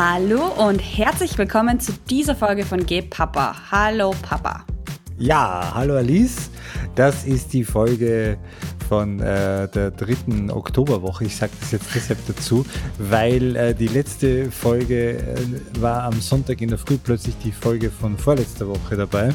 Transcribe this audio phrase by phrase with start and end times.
[0.00, 3.56] Hallo und herzlich willkommen zu dieser Folge von Geh Papa.
[3.72, 4.64] Hallo Papa.
[5.18, 6.50] Ja, hallo Alice.
[6.94, 8.38] Das ist die Folge
[8.88, 11.24] von äh, der dritten Oktoberwoche.
[11.24, 12.64] Ich sage das jetzt deshalb dazu,
[12.98, 15.34] weil äh, die letzte Folge äh,
[15.80, 19.30] war am Sonntag in der Früh plötzlich die Folge von vorletzter Woche dabei.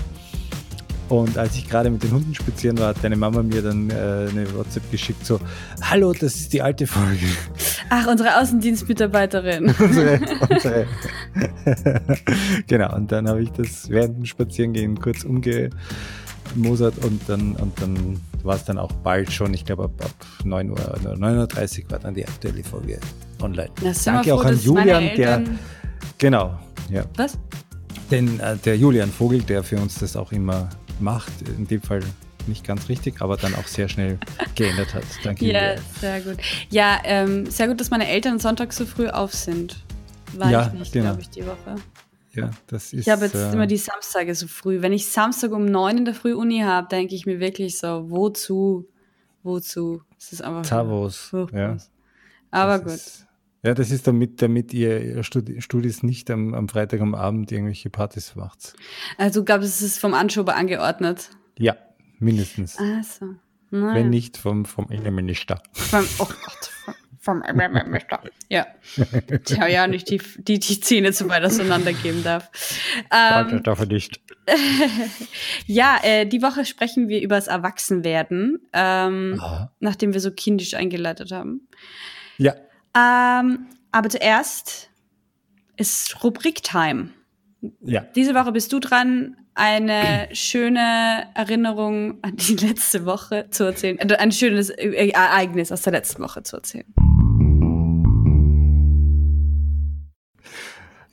[1.10, 3.94] Und als ich gerade mit den Hunden spazieren war, hat deine Mama mir dann äh,
[3.94, 5.40] eine WhatsApp geschickt, so,
[5.82, 7.28] hallo, das ist die alte Folge.
[7.90, 9.66] Ach, unsere Außendienstmitarbeiterin.
[9.80, 10.88] unsere, unsere.
[12.68, 18.20] genau, und dann habe ich das während dem Spazierengehen kurz umgemosert und dann, und dann
[18.44, 22.00] war es dann auch bald schon, ich glaube ab, ab 9 Uhr, 9.30 Uhr war
[22.00, 23.00] dann die aktuelle Folge
[23.42, 23.70] online.
[24.06, 25.44] Danke froh, auch an Julian, der,
[26.18, 26.58] genau,
[26.90, 27.04] ja.
[27.18, 27.38] Was?
[28.10, 30.70] Denn äh, der Julian Vogel, der für uns das auch immer
[31.04, 32.02] macht, in dem Fall
[32.48, 34.20] nicht ganz richtig, aber dann auch sehr schnell
[34.56, 35.04] geändert hat.
[35.24, 35.46] Danke.
[35.46, 36.38] Ja, sehr gut.
[36.70, 39.84] Ja, ähm, sehr gut, dass meine Eltern Sonntag so früh auf sind.
[40.34, 41.06] War ja, ich nicht, genau.
[41.06, 41.76] glaube ich, die Woche.
[42.34, 43.02] Ja, das ist.
[43.02, 44.82] Ich habe jetzt äh, immer die Samstage so früh.
[44.82, 48.10] Wenn ich Samstag um neun in der Früh Uni habe, denke ich mir wirklich so,
[48.10, 48.88] wozu?
[49.44, 50.02] Wozu?
[50.18, 51.60] Es ist einfach furchtbar.
[51.60, 51.78] Ja,
[52.50, 52.94] Aber das gut.
[52.94, 53.28] Ist,
[53.64, 57.90] ja, das ist damit, damit ihr Studi Studis nicht am, am Freitag am Abend irgendwelche
[57.90, 58.74] Partys macht.
[59.18, 61.30] Also glaube, es ist vom Anschober angeordnet.
[61.58, 61.78] Ja,
[62.20, 62.78] mindestens.
[62.78, 63.36] Also.
[63.72, 63.96] Naja.
[63.96, 65.64] Wenn nicht vom, vom Innenminister.
[65.72, 66.72] Vom, oh Gott,
[67.20, 68.00] vom, vom
[68.50, 68.68] Ja.
[69.46, 72.52] Tja, ja, nicht die, die, die Zähne zu weit auseinandergeben darf.
[73.12, 74.20] Ähm, dafür nicht.
[75.66, 79.42] ja, äh, die Woche sprechen wir über das Erwachsenwerden, ähm,
[79.80, 81.68] nachdem wir so kindisch eingeleitet haben.
[82.38, 82.54] Ja,
[82.96, 84.90] Ähm, aber zuerst
[85.78, 87.10] ist Rubrik-Time.
[87.82, 88.02] ja.
[88.16, 93.98] Diese Woche bist du dran, eine schöne Erinnerung an die letzte Woche zu erzählen.
[94.00, 96.86] äh, Ein schönes äh, Ereignis aus der letzten Woche zu erzählen.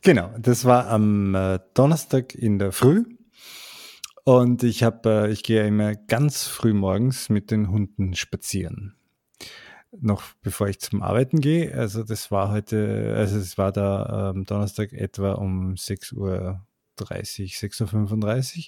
[0.03, 3.05] Genau, das war am äh, Donnerstag in der Früh.
[4.25, 8.95] Und ich habe, äh, ich gehe immer ganz früh morgens mit den Hunden spazieren.
[9.93, 11.75] Noch bevor ich zum Arbeiten gehe.
[11.75, 16.61] Also das war heute, also es war da am Donnerstag etwa um 6.30 Uhr,
[16.99, 18.65] 6.35 Uhr.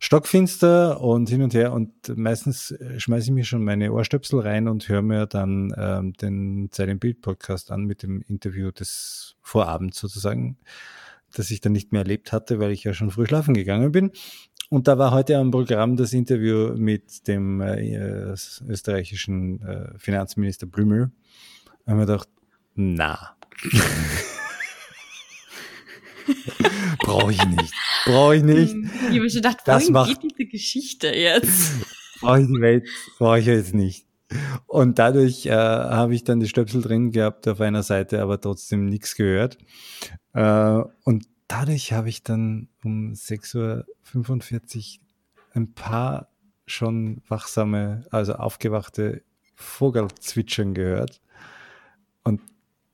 [0.00, 4.68] Stockfinster und hin und her und meistens äh, schmeiße ich mir schon meine Ohrstöpsel rein
[4.68, 9.36] und höre mir dann ähm, den Zeit im Bild Podcast an mit dem Interview des
[9.40, 10.58] Vorabends sozusagen,
[11.32, 14.10] das ich dann nicht mehr erlebt hatte, weil ich ja schon früh schlafen gegangen bin.
[14.70, 18.34] Und da war heute am Programm das Interview mit dem äh,
[18.66, 21.10] österreichischen äh, Finanzminister Blümel.
[21.84, 22.28] Da haben wir gedacht,
[22.74, 23.36] na.
[27.00, 27.74] Brauche ich nicht.
[28.06, 28.74] Brauche ich nicht.
[29.10, 31.72] Ich habe schon gedacht, Das macht- geht diese Geschichte jetzt?
[32.20, 32.88] brauche ich die Welt,
[33.18, 34.06] brauche ich jetzt nicht.
[34.66, 38.86] Und dadurch äh, habe ich dann die Stöpsel drin gehabt auf einer Seite, aber trotzdem
[38.86, 39.58] nichts gehört.
[40.32, 45.04] Äh, und dadurch habe ich dann um 6.45 Uhr
[45.52, 46.28] ein paar
[46.66, 49.22] schon wachsame, also aufgewachte
[49.54, 51.20] Vogelzwitschern gehört.
[52.22, 52.40] Und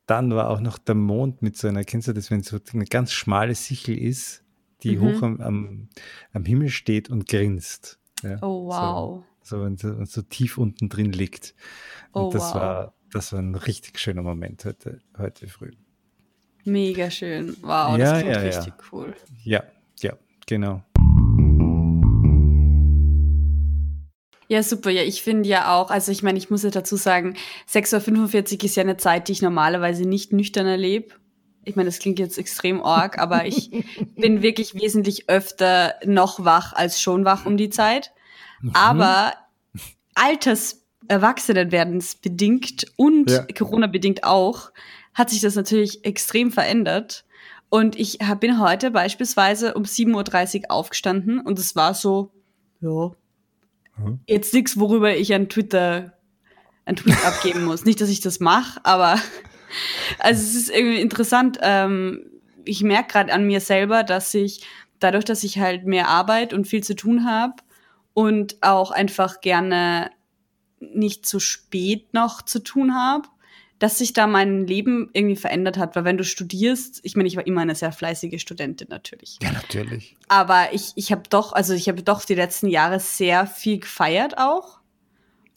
[0.06, 2.84] dann war auch noch der Mond mit so einer, kennst du das, wenn so eine
[2.84, 4.44] ganz schmale Sichel ist,
[4.82, 5.02] die Mhm.
[5.02, 5.88] hoch am, am,
[6.32, 7.98] am Himmel steht und grinst.
[8.22, 9.24] Ja, Oh, wow.
[9.42, 11.54] So, so, wenn so, so tief unten drin liegt.
[12.12, 12.54] Und Oh, das wow.
[12.56, 15.70] war, das war ein richtig schöner Moment heute, heute früh.
[16.64, 17.56] Mega schön.
[17.62, 18.46] Wow, Ja, das klingt ja, ja.
[18.48, 19.14] richtig cool.
[19.44, 19.62] Ja,
[20.00, 20.12] ja,
[20.46, 20.82] genau.
[24.48, 24.90] Ja, super.
[24.90, 27.36] Ja, ich finde ja auch, also ich meine, ich muss ja dazu sagen,
[27.72, 31.14] 6.45 Uhr ist ja eine Zeit, die ich normalerweise nicht nüchtern erlebe.
[31.64, 33.70] Ich meine, das klingt jetzt extrem arg, aber ich
[34.16, 38.10] bin wirklich wesentlich öfter noch wach als schon wach um die Zeit.
[38.60, 38.72] Mhm.
[38.74, 39.34] Aber
[40.14, 43.46] Alters Erwachsenenwerdens bedingt und Ja.
[43.56, 44.70] Corona-bedingt auch,
[45.14, 47.24] hat sich das natürlich extrem verändert.
[47.68, 52.32] Und ich bin heute beispielsweise um 7.30 Uhr aufgestanden und es war so,
[52.80, 53.12] ja,
[54.00, 54.20] Mhm.
[54.26, 56.14] jetzt nichts, worüber ich an Twitter
[56.84, 57.84] einen Tweet abgeben muss.
[57.84, 59.16] Nicht, dass ich das mache, aber
[60.18, 61.58] also es ist irgendwie interessant.
[61.62, 62.24] Ähm,
[62.64, 64.66] ich merke gerade an mir selber, dass ich
[64.98, 67.54] dadurch, dass ich halt mehr Arbeit und viel zu tun habe
[68.12, 70.10] und auch einfach gerne
[70.80, 73.28] nicht so spät noch zu tun habe,
[73.80, 75.96] dass sich da mein Leben irgendwie verändert hat.
[75.96, 79.38] Weil wenn du studierst, ich meine, ich war immer eine sehr fleißige Studentin natürlich.
[79.42, 80.16] Ja, natürlich.
[80.28, 84.38] Aber ich, ich habe doch, also ich habe doch die letzten Jahre sehr viel gefeiert
[84.38, 84.80] auch.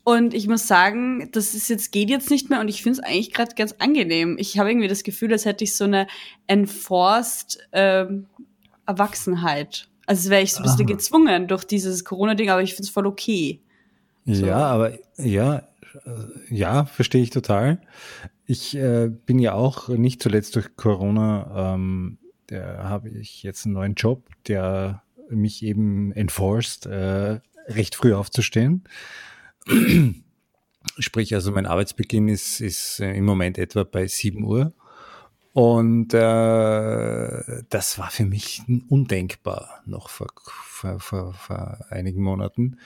[0.06, 3.06] Und ich muss sagen, das ist jetzt, geht jetzt nicht mehr und ich finde es
[3.06, 4.38] eigentlich gerade ganz angenehm.
[4.40, 6.08] Ich habe irgendwie das Gefühl, als hätte ich so eine
[6.48, 8.28] enforced ähm,
[8.86, 9.90] Erwachsenheit.
[10.06, 10.94] Also als wäre ich so ein bisschen Aha.
[10.94, 13.62] gezwungen durch dieses Corona-Ding, aber ich finde es voll okay.
[14.26, 14.46] So.
[14.46, 15.68] Ja, aber ja,
[16.50, 17.82] ja, verstehe ich total.
[18.46, 22.18] ich äh, bin ja auch nicht zuletzt durch Corona, ähm,
[22.52, 28.84] habe ich jetzt einen neuen Job, der mich eben enforced, äh, recht früh aufzustehen.
[31.00, 34.74] Sprich, also mein Arbeitsbeginn ist, ist äh, im Moment etwa bei 7 Uhr.
[35.54, 42.78] Und äh, das war für mich undenkbar noch vor, vor, vor, vor einigen Monaten,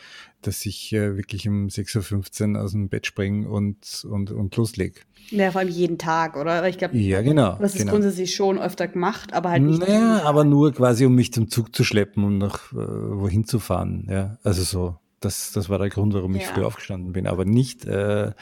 [0.41, 4.99] dass ich äh, wirklich um 6.15 Uhr aus dem Bett springe und, und, und loslege.
[5.29, 6.67] Ja, vor allem jeden Tag, oder?
[6.67, 7.57] Ich glaube, ja, genau.
[7.57, 7.93] Das ist genau.
[7.93, 9.79] grundsätzlich schon öfter gemacht, aber halt nicht.
[9.79, 13.59] Naja, aber nur quasi, um mich zum Zug zu schleppen und nach äh, wohin zu
[13.59, 14.07] fahren.
[14.09, 14.97] Ja, also so.
[15.21, 16.49] Das, das war der Grund, warum ich ja.
[16.49, 17.85] früh aufgestanden bin, aber nicht.
[17.85, 18.33] Äh,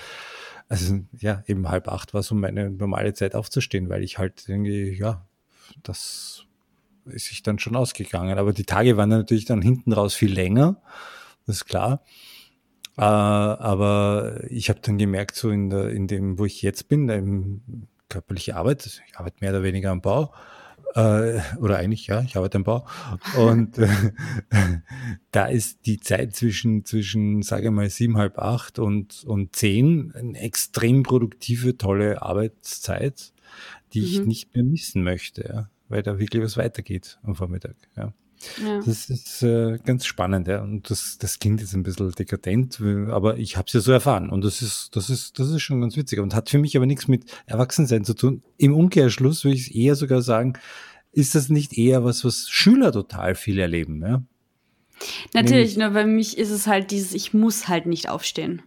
[0.67, 4.91] also ja, eben halb acht war so meine normale Zeit aufzustehen, weil ich halt irgendwie,
[4.91, 5.25] ja,
[5.83, 6.45] das
[7.05, 8.37] ist sich dann schon ausgegangen.
[8.37, 10.81] Aber die Tage waren natürlich dann hinten raus viel länger,
[11.45, 12.03] das ist klar.
[12.97, 17.09] Äh, aber ich habe dann gemerkt, so in, der, in dem, wo ich jetzt bin,
[17.09, 20.33] in körperliche Arbeit, ich arbeite mehr oder weniger am Bau,
[20.95, 22.87] äh, oder eigentlich, ja, ich arbeite am Bau.
[23.37, 23.87] Und äh,
[25.31, 30.13] da ist die Zeit zwischen, zwischen, sage ich mal, sieben, halb acht und, und zehn
[30.15, 33.33] eine extrem produktive, tolle Arbeitszeit,
[33.93, 34.05] die mhm.
[34.05, 37.75] ich nicht mehr missen möchte, ja, weil da wirklich was weitergeht am Vormittag.
[37.97, 38.13] Ja.
[38.63, 38.81] Ja.
[38.85, 40.61] Das ist äh, ganz spannend, ja.
[40.61, 44.29] Und das, das klingt jetzt ein bisschen dekadent, aber ich habe es ja so erfahren.
[44.29, 46.85] Und das ist, das ist, das ist schon ganz witzig und hat für mich aber
[46.85, 48.43] nichts mit Erwachsensein zu tun.
[48.57, 50.53] Im Umkehrschluss würde ich eher sogar sagen,
[51.11, 54.21] ist das nicht eher was, was Schüler total viel erleben, ja?
[55.33, 58.61] Natürlich, nur bei mich ist es halt dieses, ich muss halt nicht aufstehen.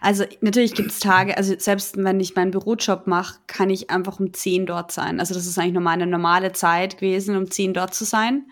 [0.00, 4.18] Also natürlich gibt es Tage, also selbst wenn ich meinen Bürojob mache, kann ich einfach
[4.18, 5.20] um 10 dort sein.
[5.20, 8.46] Also das ist eigentlich nur meine normale Zeit gewesen, um 10 dort zu sein.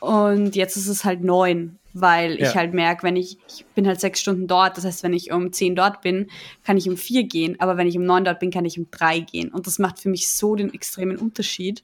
[0.00, 2.48] Und jetzt ist es halt neun, weil ja.
[2.48, 5.32] ich halt merke, wenn ich, ich bin halt sechs Stunden dort, das heißt, wenn ich
[5.32, 6.28] um zehn dort bin,
[6.64, 8.88] kann ich um vier gehen, aber wenn ich um neun dort bin, kann ich um
[8.90, 9.50] drei gehen.
[9.50, 11.82] Und das macht für mich so den extremen Unterschied,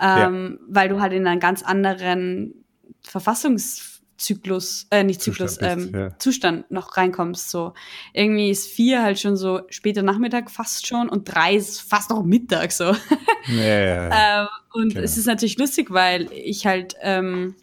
[0.00, 0.66] ähm, ja.
[0.68, 2.64] weil du halt in einen ganz anderen
[3.02, 6.18] Verfassungs Zyklus, äh, nicht Zyklus, Zustand, ähm, ja.
[6.18, 7.50] Zustand noch reinkommst.
[7.50, 7.74] So
[8.12, 12.22] irgendwie ist vier halt schon so später Nachmittag fast schon und drei ist fast noch
[12.22, 12.94] Mittag so.
[13.48, 15.04] Ja, ja, ähm, und genau.
[15.04, 17.54] es ist natürlich lustig, weil ich halt, ähm,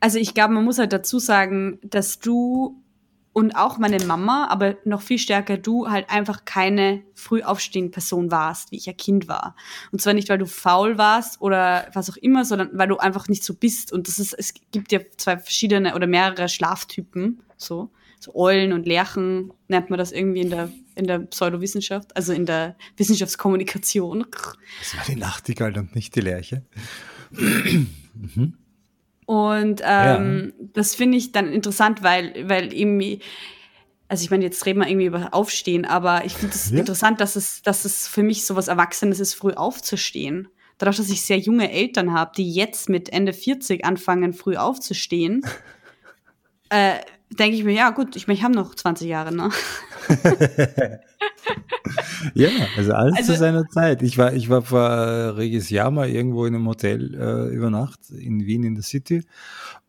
[0.00, 2.82] also ich glaube, man muss halt dazu sagen, dass du
[3.36, 8.30] und auch meine Mama, aber noch viel stärker du halt einfach keine früh aufstehende Person
[8.30, 9.54] warst, wie ich ja Kind war.
[9.92, 13.28] Und zwar nicht, weil du faul warst oder was auch immer, sondern weil du einfach
[13.28, 13.92] nicht so bist.
[13.92, 17.90] Und das ist, es gibt ja zwei verschiedene oder mehrere Schlaftypen, so.
[18.20, 22.46] So Eulen und Lerchen nennt man das irgendwie in der, in der Pseudowissenschaft, also in
[22.46, 24.24] der Wissenschaftskommunikation.
[24.78, 26.64] Das war die Nachtigall und nicht die Lerche.
[27.32, 28.56] mhm.
[29.26, 30.66] Und ähm, ja.
[30.72, 33.20] das finde ich dann interessant, weil, weil irgendwie,
[34.08, 36.78] also ich meine, jetzt reden wir irgendwie über Aufstehen, aber ich finde es ja.
[36.78, 40.48] interessant, dass es, dass es für mich so was Erwachsenes ist, früh aufzustehen.
[40.78, 45.44] Dadurch, dass ich sehr junge Eltern habe, die jetzt mit Ende 40 anfangen, früh aufzustehen,
[46.68, 46.98] äh,
[47.30, 49.50] denke ich mir, ja gut, ich meine, ich habe noch 20 Jahre, ne?
[52.34, 54.02] ja, also alles also, zu seiner Zeit.
[54.02, 57.70] Ich war, ich war vor äh, reges Jahr mal irgendwo in einem Hotel äh, über
[57.70, 59.24] Nacht in Wien in der City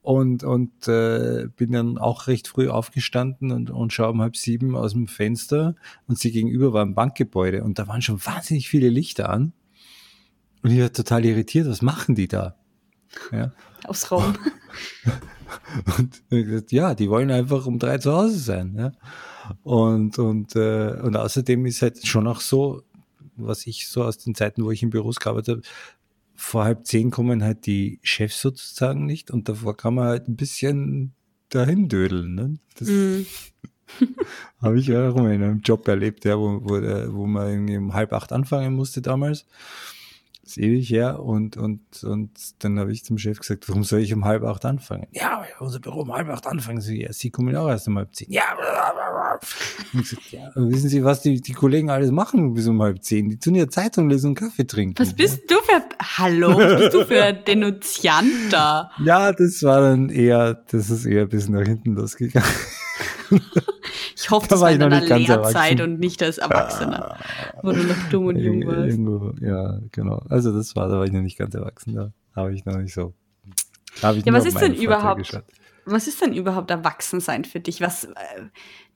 [0.01, 4.75] und, und äh, bin dann auch recht früh aufgestanden und, und schaue um halb sieben
[4.75, 5.75] aus dem Fenster
[6.07, 9.53] und sie gegenüber war ein Bankgebäude und da waren schon wahnsinnig viele Lichter an.
[10.63, 12.55] Und ich war total irritiert, was machen die da?
[13.31, 13.51] Ja.
[13.83, 14.35] Aus Raum.
[15.97, 18.75] Und ja, die wollen einfach um drei zu Hause sein.
[18.77, 18.91] Ja.
[19.63, 22.83] Und, und, äh, und außerdem ist halt schon auch so,
[23.35, 25.61] was ich so aus den Zeiten, wo ich im Büros gearbeitet habe,
[26.35, 30.35] vor halb zehn kommen halt die Chefs sozusagen nicht und davor kann man halt ein
[30.35, 31.13] bisschen
[31.49, 32.35] dahin dödeln.
[32.35, 32.59] Ne?
[32.77, 33.25] Das mm.
[34.61, 36.81] habe ich ja auch mal in einem Job erlebt, ja, wo, wo,
[37.13, 39.45] wo man irgendwie um halb acht anfangen musste damals
[40.49, 44.13] ist ewig her und, und, und dann habe ich zum Chef gesagt, warum soll ich
[44.13, 45.07] um halb acht anfangen?
[45.11, 46.81] Ja, unser Büro um halb acht anfangen.
[46.81, 48.31] Sie, ja, Sie kommen auch erst um halb zehn.
[48.31, 48.43] Ja,
[49.93, 53.29] und gesagt, ja wissen Sie, was die, die Kollegen alles machen bis um halb zehn?
[53.29, 54.95] Die tun ja Zeitung lesen und Kaffee trinken.
[54.97, 55.83] Was bist du für,
[56.17, 58.91] hallo, was bist du für Denunziant da?
[59.03, 62.49] Ja, das war dann eher, das ist eher bis nach hinten losgegangen.
[64.15, 67.83] Ich hoffe, da das war in deiner Lehrzeit und nicht als Erwachsener, ah, wo du
[67.83, 68.89] noch dumm und jung warst.
[68.89, 70.23] Irgendwo, ja, genau.
[70.27, 72.93] Also das war, da war ich noch nicht ganz erwachsen, da habe ich noch nicht
[72.93, 73.13] so.
[73.95, 75.41] Ich ja, was ist denn überhaupt,
[75.85, 77.79] was ist denn überhaupt Erwachsensein für dich?
[77.79, 78.09] Was, äh,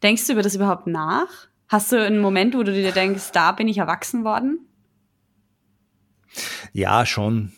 [0.04, 1.28] denkst du über das überhaupt nach?
[1.68, 4.68] Hast du einen Moment, wo du dir denkst, da bin ich erwachsen worden?
[6.74, 7.54] Ja, schon.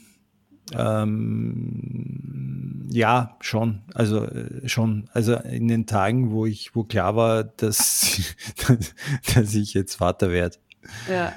[0.78, 2.54] Ähm,
[2.90, 3.82] ja, schon.
[3.94, 5.10] Also äh, schon.
[5.14, 8.36] Also in den Tagen, wo ich, wo klar war, dass,
[9.36, 10.58] dass ich jetzt Vater werde.
[11.10, 11.34] Ja.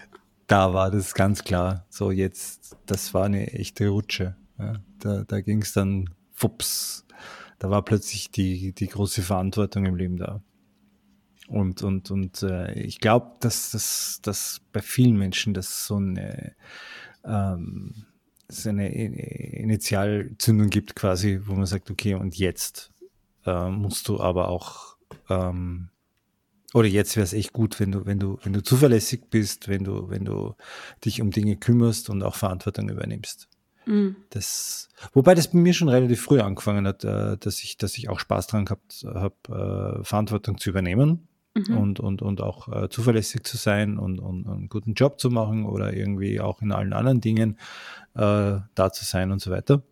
[0.47, 1.87] Da war das ganz klar.
[1.88, 4.37] So jetzt, das war eine echte Rutsche.
[4.59, 7.07] Ja, da da ging es dann fups.
[7.59, 10.43] Da war plötzlich die, die große Verantwortung im Leben da.
[11.49, 16.55] Und, und, und äh, ich glaube, dass das dass bei vielen Menschen das so eine,
[17.25, 18.07] ähm,
[18.49, 22.93] so eine Initialzündung gibt, quasi, wo man sagt, okay, und jetzt
[23.45, 24.97] äh, musst du aber auch
[25.29, 25.91] ähm,
[26.75, 29.85] oder jetzt wäre es echt gut, wenn du, wenn du, wenn du zuverlässig bist, wenn
[29.85, 30.55] du, wenn du
[31.05, 33.49] dich um Dinge kümmerst und auch Verantwortung übernimmst.
[33.87, 34.17] Mhm.
[34.31, 38.09] Das, wobei das bei mir schon relativ früh angefangen hat, äh, dass ich, dass ich
[38.09, 41.79] auch Spaß dran gehabt habe, äh, Verantwortung zu übernehmen mhm.
[41.79, 45.65] und, und, und auch äh, zuverlässig zu sein und, und einen guten Job zu machen
[45.65, 47.59] oder irgendwie auch in allen anderen Dingen
[48.15, 49.83] äh, da zu sein und so weiter.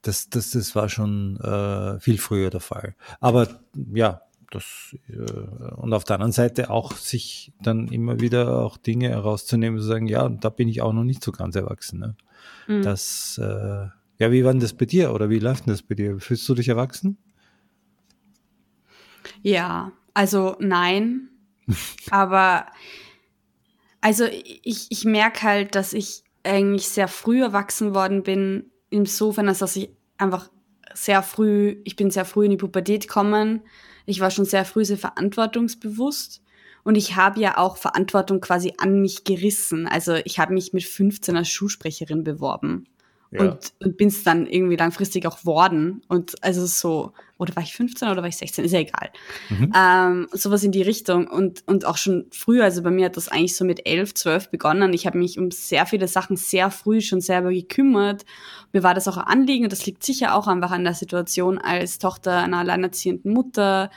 [0.00, 2.94] Das, das, das war schon äh, viel früher der Fall.
[3.20, 3.48] Aber
[3.94, 9.10] ja, das, äh, und auf der anderen Seite auch sich dann immer wieder auch Dinge
[9.10, 12.00] herauszunehmen, zu sagen, ja, da bin ich auch noch nicht so ganz erwachsen.
[12.00, 12.16] Ne?
[12.66, 12.82] Mhm.
[12.82, 15.94] Das, äh, ja, wie war denn das bei dir oder wie läuft denn das bei
[15.94, 16.18] dir?
[16.18, 17.18] Fühlst du dich erwachsen?
[19.42, 21.28] Ja, also nein,
[22.10, 22.66] aber
[24.00, 29.60] also ich, ich merke halt, dass ich eigentlich sehr früh erwachsen worden bin, insofern, als
[29.60, 30.50] dass ich einfach
[30.94, 33.62] sehr früh, ich bin sehr früh in die Pubertät gekommen.
[34.04, 36.42] Ich war schon sehr früh sehr verantwortungsbewusst.
[36.84, 39.86] Und ich habe ja auch Verantwortung quasi an mich gerissen.
[39.86, 42.88] Also ich habe mich mit 15 als Schulsprecherin beworben.
[43.32, 43.40] Ja.
[43.40, 46.02] Und, und bin es dann irgendwie langfristig auch worden.
[46.06, 48.64] Und also so, oder war ich 15 oder war ich 16?
[48.64, 49.10] Ist ja egal.
[49.48, 49.72] Mhm.
[49.74, 51.26] Ähm, sowas in die Richtung.
[51.28, 54.50] Und, und auch schon früher, also bei mir hat das eigentlich so mit 11, 12
[54.50, 54.92] begonnen.
[54.92, 58.26] Ich habe mich um sehr viele Sachen sehr früh schon selber gekümmert.
[58.72, 61.58] Mir war das auch ein Anliegen und das liegt sicher auch einfach an der Situation
[61.58, 63.90] als Tochter einer alleinerziehenden Mutter,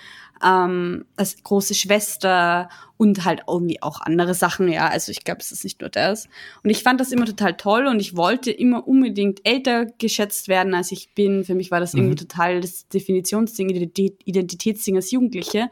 [0.44, 4.88] ähm, als große Schwester und halt irgendwie auch andere Sachen, ja.
[4.88, 6.28] Also ich glaube, es ist nicht nur das.
[6.64, 10.74] Und ich fand das immer total toll und ich wollte immer unbedingt älter geschätzt werden,
[10.74, 11.44] als ich bin.
[11.44, 12.00] Für mich war das mhm.
[12.00, 15.70] irgendwie total das Definitionsding, Identitätsding als Jugendliche.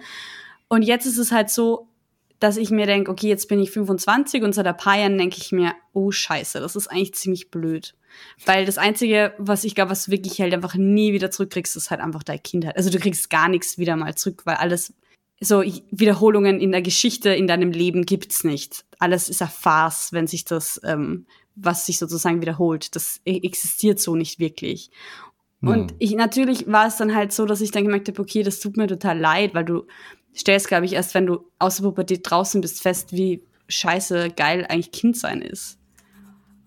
[0.67, 1.88] Und jetzt ist es halt so,
[2.39, 5.38] dass ich mir denke, okay, jetzt bin ich 25 und seit ein paar Jahren denke
[5.39, 7.96] ich mir, oh scheiße, das ist eigentlich ziemlich blöd.
[8.46, 11.91] Weil das Einzige, was ich glaube, was du wirklich halt einfach nie wieder zurückkriegst, ist
[11.91, 12.77] halt einfach deine Kindheit.
[12.77, 14.93] Also du kriegst gar nichts wieder mal zurück, weil alles,
[15.39, 18.86] so Wiederholungen in der Geschichte in deinem Leben gibt's nicht.
[19.00, 22.96] Alles ist eine Farce, wenn sich das, ähm, was sich sozusagen wiederholt.
[22.96, 24.89] Das e-, existiert so nicht wirklich.
[25.62, 25.70] Hm.
[25.70, 28.60] Und ich, natürlich war es dann halt so, dass ich dann gemerkt habe, okay, das
[28.60, 29.84] tut mir total leid, weil du
[30.36, 34.65] stellst, glaube ich, erst wenn du aus der Pubertät draußen bist, fest, wie scheiße geil
[34.67, 35.77] eigentlich Kind sein ist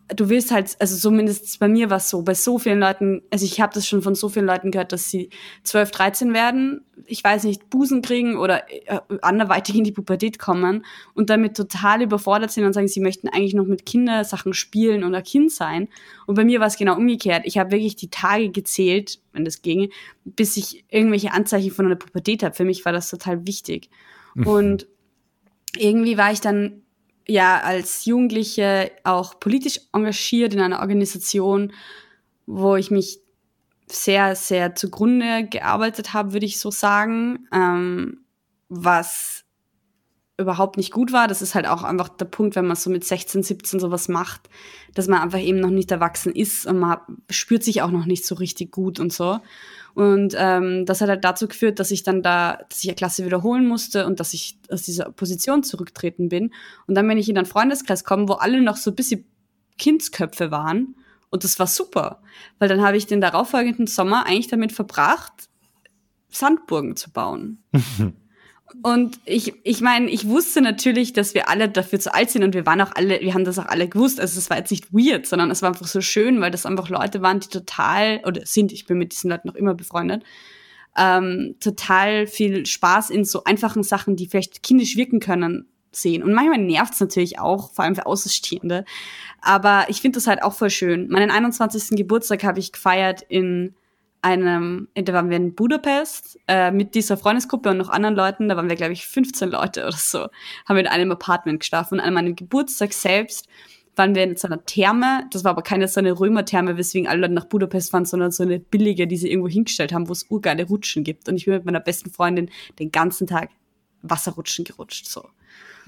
[0.09, 3.45] du willst halt, also zumindest bei mir war es so, bei so vielen Leuten, also
[3.45, 5.31] ich habe das schon von so vielen Leuten gehört, dass sie
[5.65, 10.85] 12, 13 werden, ich weiß nicht, Busen kriegen oder äh, anderweitig in die Pubertät kommen
[11.15, 15.23] und damit total überfordert sind und sagen, sie möchten eigentlich noch mit Kindersachen spielen oder
[15.23, 15.89] Kind sein.
[16.27, 17.43] Und bei mir war es genau umgekehrt.
[17.45, 19.91] Ich habe wirklich die Tage gezählt, wenn das ging,
[20.25, 22.55] bis ich irgendwelche Anzeichen von einer Pubertät habe.
[22.55, 23.91] Für mich war das total wichtig.
[24.35, 24.47] Mhm.
[24.47, 24.87] Und
[25.77, 26.83] irgendwie war ich dann
[27.27, 31.73] ja als Jugendliche auch politisch engagiert in einer Organisation,
[32.47, 33.21] wo ich mich
[33.89, 38.21] sehr, sehr zugrunde gearbeitet habe, würde ich so sagen, ähm,
[38.69, 39.45] was
[40.39, 41.29] überhaupt nicht gut war.
[41.29, 44.49] Das ist halt auch einfach der Punkt, wenn man so mit 16, 17 sowas macht,
[44.95, 46.99] dass man einfach eben noch nicht erwachsen ist und man
[47.31, 49.39] spürt sich auch noch nicht so richtig gut und so.
[49.97, 53.25] Und ähm, das hat halt dazu geführt, dass ich dann da, dass ich eine Klasse
[53.25, 56.53] wiederholen musste und dass ich aus dieser Position zurücktreten bin.
[56.87, 59.25] Und dann bin ich in einen Freundeskreis gekommen, wo alle noch so ein bisschen
[59.79, 60.97] Kindsköpfe waren.
[61.31, 62.21] Und das war super,
[62.59, 65.49] weil dann habe ich den darauffolgenden Sommer eigentlich damit verbracht,
[66.29, 67.65] Sandburgen zu bauen.
[68.83, 72.55] Und ich, ich meine, ich wusste natürlich, dass wir alle dafür zu alt sind und
[72.55, 74.21] wir waren auch alle, wir haben das auch alle gewusst.
[74.21, 76.89] Also es war jetzt nicht weird, sondern es war einfach so schön, weil das einfach
[76.89, 80.25] Leute waren, die total, oder sind, ich bin mit diesen Leuten noch immer befreundet,
[80.97, 86.23] ähm, total viel Spaß in so einfachen Sachen, die vielleicht kindisch wirken können, sehen.
[86.23, 88.85] Und manchmal nervt es natürlich auch, vor allem für Außenstehende.
[89.41, 91.09] Aber ich finde das halt auch voll schön.
[91.09, 91.97] Meinen 21.
[91.97, 93.75] Geburtstag habe ich gefeiert in
[94.23, 98.57] einem, da waren wir in Budapest äh, mit dieser Freundesgruppe und noch anderen Leuten, da
[98.57, 100.27] waren wir, glaube ich, 15 Leute oder so,
[100.67, 101.95] haben wir in einem Apartment geschlafen.
[101.95, 103.49] Und an meinem Geburtstag selbst
[103.95, 107.23] waren wir in so einer Therme, das war aber keine so eine Römertherme, weswegen alle
[107.23, 110.27] Leute nach Budapest fahren, sondern so eine billige, die sie irgendwo hingestellt haben, wo es
[110.29, 111.29] urgeile Rutschen gibt.
[111.29, 113.51] Und ich bin mit meiner besten Freundin den ganzen Tag
[114.03, 115.29] Wasserrutschen gerutscht, so.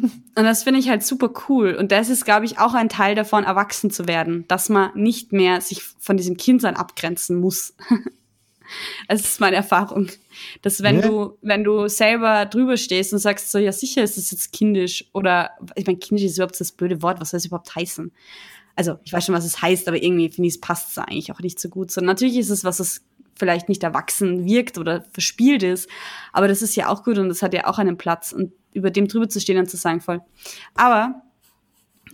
[0.00, 1.75] Und das finde ich halt super cool.
[1.75, 5.33] Und das ist, glaube ich, auch ein Teil davon, erwachsen zu werden, dass man nicht
[5.33, 7.75] mehr sich von diesem Kindsein abgrenzen muss.
[9.09, 10.09] Das ist meine Erfahrung,
[10.61, 11.00] dass wenn Ja.
[11.09, 15.07] du, wenn du selber drüber stehst und sagst so, ja sicher ist das jetzt kindisch
[15.14, 18.12] oder, ich meine, kindisch ist überhaupt das blöde Wort, was soll es überhaupt heißen?
[18.76, 21.33] Also ich weiß schon, was es heißt, aber irgendwie finde ich, es passt da eigentlich
[21.33, 21.90] auch nicht so gut.
[21.90, 23.00] So, natürlich ist es, was es
[23.37, 25.88] vielleicht nicht erwachsen wirkt oder verspielt ist,
[26.35, 28.91] aber das ist ja auch gut und das hat ja auch einen Platz und über
[28.91, 30.21] dem drüber zu stehen und zu sagen, voll.
[30.75, 31.23] Aber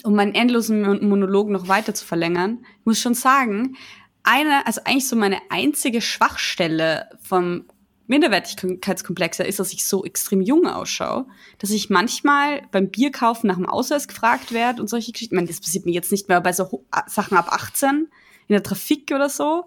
[0.05, 3.77] um meinen endlosen Mon- Monolog noch weiter zu verlängern, muss schon sagen,
[4.23, 7.65] eine, also eigentlich so meine einzige Schwachstelle vom
[8.07, 11.27] Minderwertigkeitskomplexer ist, dass ich so extrem jung ausschaue,
[11.59, 15.35] dass ich manchmal beim Bierkaufen nach dem Ausweis gefragt werde und solche Geschichten.
[15.35, 18.09] Ich meine, das passiert mir jetzt nicht mehr bei so Ho- Sachen ab 18
[18.49, 19.67] in der Trafik oder so.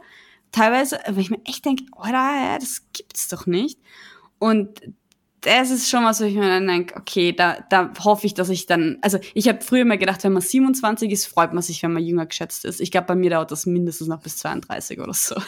[0.51, 3.79] Teilweise, weil ich mir echt denke, oder, das gibt's doch nicht.
[4.39, 4.81] Und
[5.47, 8.49] das ist schon was, wo ich mir dann denke, okay, da, da hoffe ich, dass
[8.49, 11.81] ich dann, also ich habe früher immer gedacht, wenn man 27 ist, freut man sich,
[11.83, 12.81] wenn man jünger geschätzt ist.
[12.81, 15.35] Ich glaube, bei mir dauert das mindestens noch bis 32 oder so.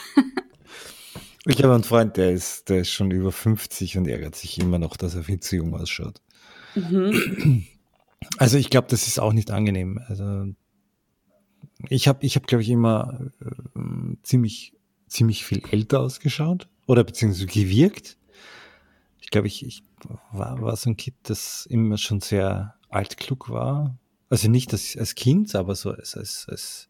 [1.46, 4.78] Ich habe einen Freund, der ist, der ist schon über 50 und ärgert sich immer
[4.78, 6.22] noch, dass er viel zu jung ausschaut.
[6.76, 7.66] Mhm.
[8.38, 10.00] Also ich glaube, das ist auch nicht angenehm.
[10.08, 10.46] Also
[11.88, 14.74] ich habe, ich habe, glaube ich, immer äh, ziemlich,
[15.08, 18.18] ziemlich viel älter ausgeschaut oder beziehungsweise gewirkt.
[19.30, 19.84] Ich glaube, ich, ich
[20.32, 23.96] war, war so ein Kind, das immer schon sehr altklug war.
[24.28, 26.90] Also nicht als, als Kind, aber so als, als, als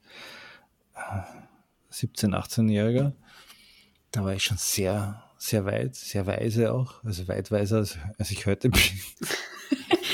[0.96, 3.12] äh, 17-, 18-Jähriger.
[4.12, 7.04] Da war ich schon sehr, sehr weit, sehr weise auch.
[7.04, 8.82] Also weit weiser, als, als ich heute bin.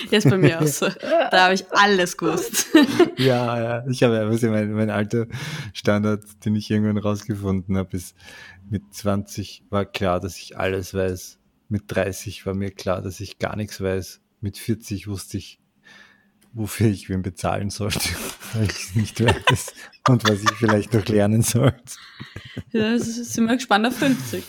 [0.10, 0.88] Das ist bei mir auch so.
[1.32, 2.67] Da habe ich alles gewusst.
[3.17, 5.27] Ja, ja, ich habe ja, mein, mein alter
[5.74, 8.15] Standard, den ich irgendwann rausgefunden habe, ist
[8.67, 11.39] mit 20 war klar, dass ich alles weiß.
[11.67, 14.22] Mit 30 war mir klar, dass ich gar nichts weiß.
[14.41, 15.60] Mit 40 wusste ich,
[16.53, 18.10] wofür ich wen bezahlen sollte,
[18.53, 19.74] weil ich es nicht weiß
[20.10, 21.95] und was ich vielleicht noch lernen sollte.
[22.72, 24.43] Ja, das ist, sind wir gespannt auf 50.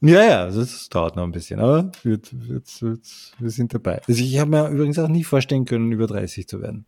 [0.00, 3.06] Ja, ja, das dauert noch ein bisschen, aber wird, wird, wird,
[3.38, 4.02] wir sind dabei.
[4.06, 6.84] Also ich habe mir übrigens auch nie vorstellen können, über 30 zu werden.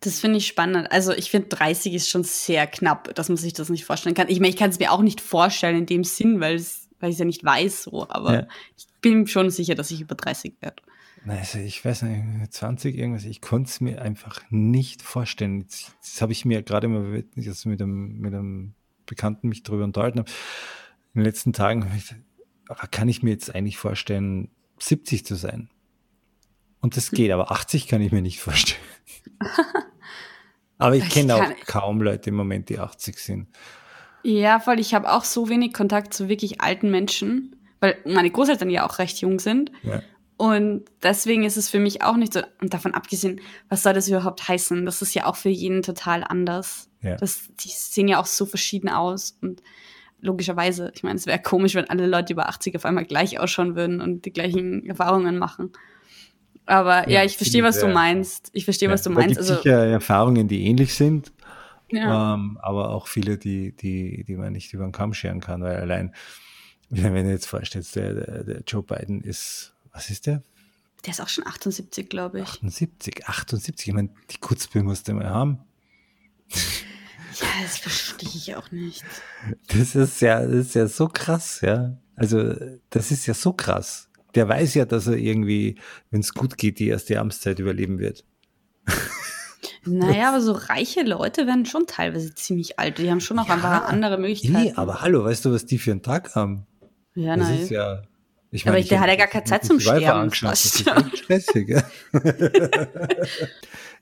[0.00, 0.92] Das finde ich spannend.
[0.92, 4.28] Also ich finde 30 ist schon sehr knapp, dass man sich das nicht vorstellen kann.
[4.28, 7.10] Ich meine, ich kann es mir auch nicht vorstellen in dem Sinn, weil es, weil
[7.10, 8.48] ich es ja nicht weiß so, aber Ja.
[8.76, 10.82] ich bin schon sicher, dass ich über 30 werde.
[11.26, 15.60] Also ich weiß nicht, 20 irgendwas, ich konnte es mir einfach nicht vorstellen.
[15.60, 19.62] Jetzt, das habe ich mir gerade mal mit, jetzt mit, einem, mit einem Bekannten mich
[19.62, 20.30] darüber unterhalten habe.
[21.14, 21.86] In den letzten Tagen
[22.90, 25.68] kann ich mir jetzt eigentlich vorstellen, 70 zu sein?
[26.80, 28.80] Und das geht, aber 80 kann ich mir nicht vorstellen.
[30.78, 33.48] aber ich Ich kenne auch kaum Leute im Moment, die 80 sind.
[34.28, 34.78] Ja, voll.
[34.78, 38.98] Ich habe auch so wenig Kontakt zu wirklich alten Menschen, weil meine Großeltern ja auch
[38.98, 39.72] recht jung sind.
[39.82, 40.02] Ja.
[40.36, 44.06] Und deswegen ist es für mich auch nicht so, und davon abgesehen, was soll das
[44.06, 44.84] überhaupt heißen?
[44.84, 46.90] Das ist ja auch für jeden total anders.
[47.00, 47.16] Ja.
[47.16, 49.38] Das, die sehen ja auch so verschieden aus.
[49.40, 49.62] Und
[50.20, 53.76] logischerweise, ich meine, es wäre komisch, wenn alle Leute über 80 auf einmal gleich ausschauen
[53.76, 55.72] würden und die gleichen Erfahrungen machen.
[56.66, 58.50] Aber ja, Ja, ich verstehe, was du meinst.
[58.52, 59.28] Ich verstehe, was du meinst.
[59.28, 61.32] gibt Also, sicher Erfahrungen, die ähnlich sind,
[61.90, 62.34] ja.
[62.34, 65.76] Ähm, aber auch viele, die, die, die man nicht über den Kamm scheren kann, weil
[65.76, 66.14] allein,
[66.90, 70.42] wenn du jetzt vorstellst, der, der, der Joe Biden ist, was ist der?
[71.04, 72.48] Der ist auch schon 78, glaube ich.
[72.48, 75.60] 78, 78, ich meine, die Kutzbe musste mal haben.
[77.40, 79.04] Ja, das verstehe ich auch nicht.
[79.68, 81.96] Das ist ja, das ist ja so krass, ja.
[82.16, 82.54] Also,
[82.90, 84.08] das ist ja so krass.
[84.34, 85.78] Der weiß ja, dass er irgendwie,
[86.10, 88.24] wenn es gut geht, die erste Amtszeit überleben wird.
[89.84, 92.98] Naja, aber so reiche Leute werden schon teilweise ziemlich alt.
[92.98, 93.54] Die haben schon auch Ja.
[93.54, 94.64] einfach andere Möglichkeiten.
[94.64, 96.66] Nee, aber hallo, weißt du, was die für einen Tag haben?
[97.14, 97.60] ja, das nein.
[97.60, 98.02] ist ja.
[98.50, 101.68] Ich Aber ich der hat ja gar keine Zeit zum Sterben, Das ist echt stressig,
[101.68, 101.82] ja.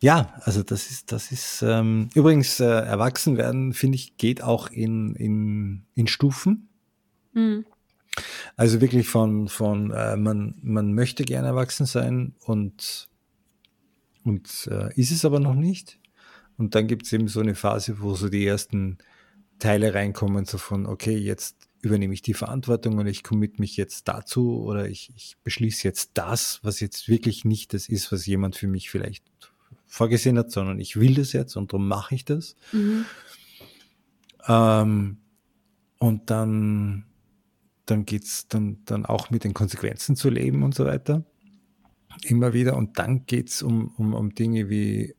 [0.01, 4.71] ja, also das ist, das ist ähm, übrigens äh, erwachsen werden, finde ich, geht auch
[4.71, 6.69] in, in, in Stufen.
[7.35, 7.67] Hm.
[8.57, 13.09] Also wirklich von, von äh, man, man möchte gerne erwachsen sein und,
[14.27, 15.99] und äh, ist es aber noch nicht.
[16.59, 18.99] Und dann gibt es eben so eine Phase, wo so die ersten
[19.59, 24.09] Teile reinkommen, so von, okay, jetzt übernehme ich die Verantwortung und ich commit mich jetzt
[24.09, 28.57] dazu oder ich, ich beschließe jetzt das, was jetzt wirklich nicht das ist, was jemand
[28.57, 29.25] für mich vielleicht
[29.87, 32.57] vorgesehen hat, sondern ich will das jetzt und darum mache ich das.
[32.73, 33.05] Mhm.
[34.49, 35.19] Ähm,
[35.99, 37.05] und dann,
[37.87, 41.25] dann geht's dann, dann auch mit den Konsequenzen zu leben und so weiter.
[42.25, 42.77] Immer wieder.
[42.77, 45.15] Und dann geht's um, um, um Dinge wie,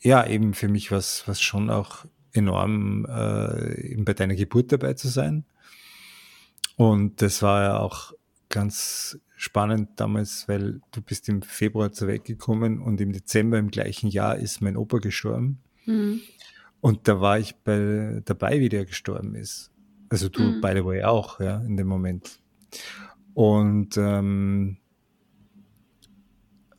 [0.00, 4.94] ja, eben für mich was, was schon auch enorm äh, eben bei deiner Geburt dabei
[4.94, 5.44] zu sein.
[6.76, 8.12] Und das war ja auch
[8.48, 13.70] ganz spannend damals, weil du bist im Februar zur Welt gekommen und im Dezember im
[13.70, 15.60] gleichen Jahr ist mein Opa gestorben.
[15.86, 16.20] Mhm.
[16.80, 19.70] Und da war ich bei, dabei, wie der gestorben ist.
[20.08, 20.60] Also du, mhm.
[20.60, 22.40] by the way, auch, ja, in dem Moment.
[23.34, 24.79] Und, ähm,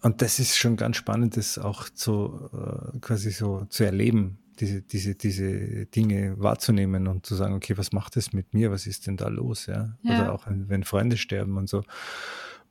[0.01, 4.81] und das ist schon ganz spannend, das auch zu, äh, quasi so zu erleben, diese,
[4.81, 8.71] diese, diese Dinge wahrzunehmen und zu sagen, okay, was macht das mit mir?
[8.71, 9.65] Was ist denn da los?
[9.65, 9.97] Ja.
[10.03, 10.21] ja.
[10.21, 11.83] Oder auch wenn Freunde sterben und so.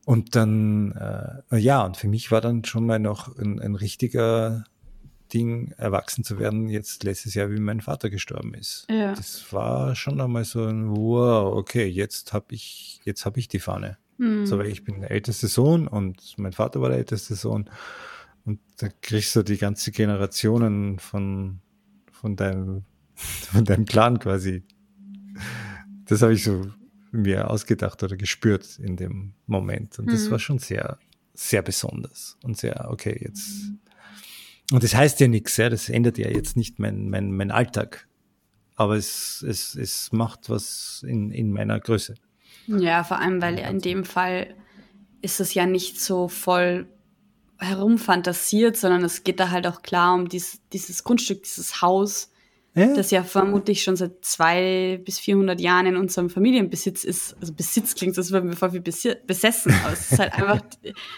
[0.05, 0.93] Und dann,
[1.51, 4.65] äh, ja, und für mich war dann schon mal noch ein, ein richtiger
[5.33, 8.87] Ding, erwachsen zu werden, jetzt letztes Jahr, wie mein Vater gestorben ist.
[8.91, 9.15] Ja.
[9.15, 13.61] Das war schon einmal so ein Wow, okay, jetzt habe ich, jetzt habe ich die
[13.61, 13.99] Fahne.
[14.21, 14.45] Mhm.
[14.45, 17.71] So, weil ich bin der älteste Sohn und mein Vater war der älteste Sohn.
[18.45, 21.61] Und da kriegst du die ganze Generationen von,
[22.13, 24.63] von deinem, von deinem Clan quasi.
[26.05, 26.67] Das habe ich so
[27.13, 29.99] mir ausgedacht oder gespürt in dem Moment.
[29.99, 30.33] Und das mhm.
[30.33, 30.99] war schon sehr,
[31.33, 33.73] sehr besonders und sehr, okay, jetzt.
[34.71, 38.07] Und das heißt ja nichts, ja, das ändert ja jetzt nicht mein, mein, mein Alltag.
[38.77, 42.17] Aber es, es, es macht was in, in meiner Größe.
[42.67, 44.55] Ja, vor allem, weil in dem Fall
[45.23, 46.87] ist es ja nicht so voll
[47.59, 52.30] herumfantasiert, sondern es geht da halt auch klar um dies, dieses Grundstück, dieses Haus,
[52.75, 52.95] ja.
[52.95, 57.37] das ja vermutlich schon seit zwei bis 400 Jahren in unserem Familienbesitz ist.
[57.41, 60.61] Also Besitz klingt, als würden wir voll viel besessen, aber es ist halt einfach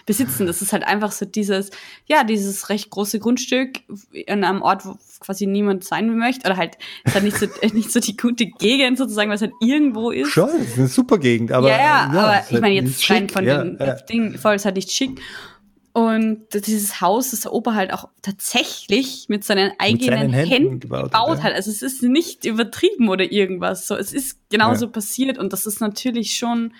[0.06, 0.46] besitzen.
[0.46, 1.70] Das ist halt einfach so dieses,
[2.06, 3.80] ja, dieses recht große Grundstück
[4.28, 6.46] an einem Ort, wo quasi niemand sein möchte.
[6.46, 9.52] Oder halt, es ist halt nicht so, nicht so die gute Gegend sozusagen, was halt
[9.60, 10.30] irgendwo ist.
[10.30, 11.68] Schon, es ist eine super Gegend, aber.
[11.68, 13.94] Ja, ja, ja aber ich meine jetzt rein von ja, dem ja.
[13.94, 15.20] Ding, voll ist halt nicht schick.
[15.94, 20.50] Und dieses Haus ist der Opa halt auch tatsächlich mit seinen eigenen mit seinen Händen,
[20.50, 21.44] Händen, gebaut, gebaut ja.
[21.44, 21.52] hat.
[21.52, 23.86] Also es ist nicht übertrieben oder irgendwas.
[23.86, 24.90] So, es ist genauso ja.
[24.90, 26.72] passiert und das ist natürlich schon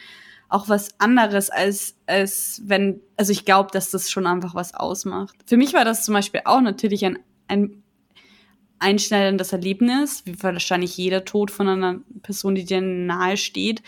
[0.49, 5.35] auch was anderes als, als wenn, also ich glaube, dass das schon einfach was ausmacht.
[5.47, 7.83] Für mich war das zum Beispiel auch natürlich ein, ein
[8.79, 13.83] einschneidendes Erlebnis, wie wahrscheinlich jeder Tod von einer Person, die dir nahe steht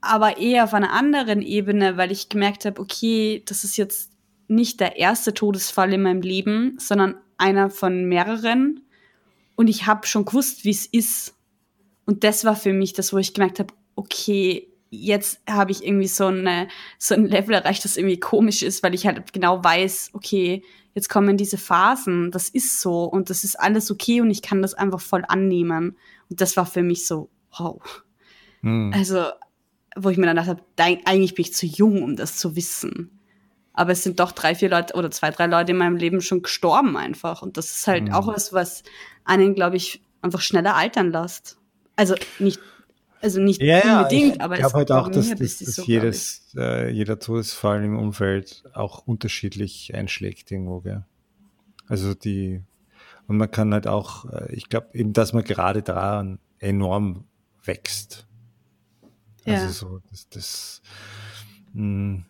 [0.00, 4.09] aber eher auf einer anderen Ebene, weil ich gemerkt habe, okay, das ist jetzt
[4.50, 8.82] nicht der erste Todesfall in meinem Leben, sondern einer von mehreren.
[9.54, 11.34] Und ich habe schon gewusst, wie es ist.
[12.04, 16.08] Und das war für mich das, wo ich gemerkt habe, okay, jetzt habe ich irgendwie
[16.08, 16.66] so, eine,
[16.98, 21.08] so ein Level erreicht, das irgendwie komisch ist, weil ich halt genau weiß, okay, jetzt
[21.08, 24.74] kommen diese Phasen, das ist so und das ist alles okay und ich kann das
[24.74, 25.96] einfach voll annehmen.
[26.28, 27.80] Und das war für mich so, wow.
[28.62, 28.92] Hm.
[28.92, 29.26] Also
[29.96, 33.19] wo ich mir dann dachte, eigentlich bin ich zu jung, um das zu wissen.
[33.80, 36.42] Aber es sind doch drei, vier Leute oder zwei, drei Leute in meinem Leben schon
[36.42, 37.40] gestorben einfach.
[37.40, 38.12] Und das ist halt mhm.
[38.12, 38.82] auch was, was
[39.24, 41.56] einen, glaube ich, einfach schneller altern lässt.
[41.96, 42.60] Also nicht,
[43.22, 46.52] also nicht ja, unbedingt, ja, aber ich glaube halt auch, dass, dass, dass so, jedes,
[46.58, 51.06] äh, jeder Todesfall im Umfeld auch unterschiedlich einschlägt irgendwo, gell?
[51.88, 52.60] Also die,
[53.28, 57.24] und man kann halt auch, äh, ich glaube eben, dass man gerade daran enorm
[57.64, 58.26] wächst.
[59.46, 59.54] Ja.
[59.54, 60.82] Also so, das, das
[61.72, 62.24] mh, hm,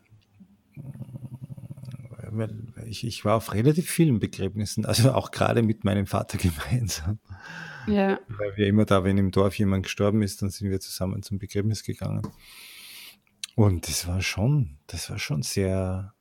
[2.86, 6.38] ich, ich war auf relativ vielen Begräbnissen, also auch gerade mit meinem Vater
[6.68, 7.18] gemeinsam.
[7.86, 8.20] Ja.
[8.28, 11.38] Weil wir immer da, wenn im Dorf jemand gestorben ist, dann sind wir zusammen zum
[11.38, 12.22] Begräbnis gegangen.
[13.56, 16.14] Und das war schon, das war schon sehr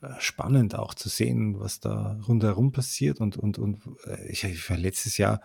[0.00, 3.20] äh, spannend auch zu sehen, was da rundherum passiert.
[3.20, 5.40] Und, und, und äh, ich, ich war letztes Jahr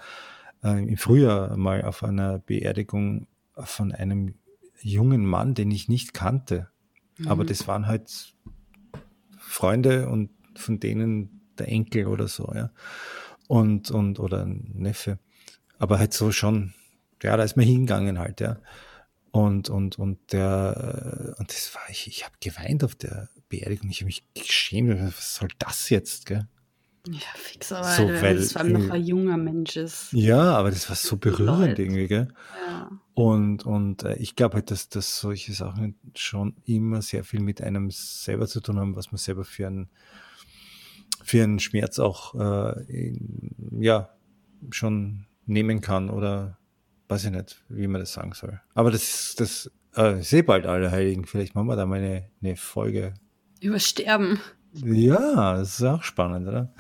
[0.64, 4.36] äh, im Frühjahr mal auf einer Beerdigung von einem
[4.80, 6.70] jungen Mann, den ich nicht kannte.
[7.18, 7.28] Mhm.
[7.28, 8.34] Aber das waren halt
[9.54, 12.72] Freunde und von denen der Enkel oder so, ja.
[13.48, 15.20] Und, und, oder ein Neffe.
[15.78, 16.74] Aber halt so schon,
[17.22, 18.58] ja, da ist man hingegangen halt, ja.
[19.32, 23.90] Und, und, und der, und das war, ich, ich habe geweint auf der Beerdigung.
[23.90, 26.48] Ich habe mich geschämt, was soll das jetzt, gell?
[27.08, 30.14] Ja, fix, aber so, weil es vor allem noch ein junger Mensch ist.
[30.14, 32.30] Ja, aber das war so berührend irgendwie, gell?
[32.66, 32.90] Ja.
[33.14, 37.62] Und, und äh, ich glaube halt, dass, dass solche Sachen schon immer sehr viel mit
[37.62, 39.90] einem selber zu tun haben, was man selber für einen,
[41.24, 44.10] für einen Schmerz auch äh, in, ja,
[44.72, 46.58] schon nehmen kann oder
[47.10, 48.62] weiß ich nicht, wie man das sagen soll.
[48.76, 51.26] Aber das, das äh, ich sehe bald alle Heiligen.
[51.26, 53.14] Vielleicht machen wir da mal eine, eine Folge.
[53.60, 54.40] Über Sterben.
[54.74, 56.74] Ja, das ist auch spannend, oder?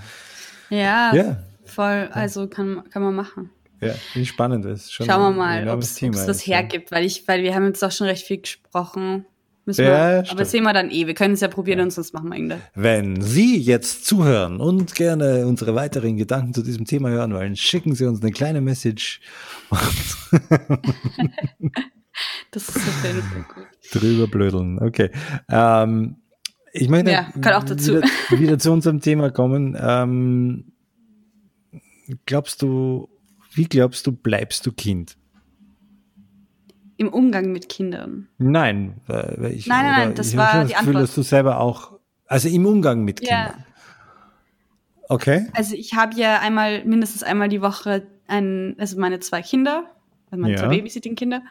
[0.70, 1.44] Ja, ja.
[1.66, 2.10] voll.
[2.12, 3.50] Also kann, kann man machen.
[3.82, 4.94] Ja, wie spannend ist.
[4.94, 7.92] Schon Schauen wir mal, ob es das hergibt, weil ich, weil wir haben jetzt auch
[7.92, 9.26] schon recht viel gesprochen.
[9.66, 11.08] Müssen ja, wir, aber sehen wir dann eh.
[11.08, 11.86] Wir können es ja probieren ja.
[11.86, 12.60] und sonst machen wir irgendwas.
[12.76, 17.96] Wenn Sie jetzt zuhören und gerne unsere weiteren Gedanken zu diesem Thema hören wollen, schicken
[17.96, 19.22] Sie uns eine kleine Message.
[22.52, 23.66] das ist auf jeden Fall gut.
[23.94, 25.12] Drüber blödeln, okay.
[25.50, 26.18] Ähm,
[26.74, 27.96] ich möchte ja, kann auch dazu.
[27.96, 29.78] Wieder, wieder zu unserem Thema kommen.
[29.80, 30.74] Ähm,
[32.26, 33.10] glaubst du,
[33.54, 35.16] wie glaubst du, bleibst du Kind?
[36.98, 38.28] Im Umgang mit Kindern.
[38.38, 41.04] Nein, weil ich, nein, nein, nein, das ich war die das Gefühl, Antwort.
[41.04, 43.46] dass du selber auch, also im Umgang mit Ja.
[43.46, 43.66] Kindern.
[45.10, 45.48] Okay.
[45.54, 49.86] Also ich habe ja einmal, mindestens einmal die Woche ein, also meine zwei Kinder,
[50.32, 50.60] also meine Ja.
[50.60, 51.44] zwei Babysitting-Kinder.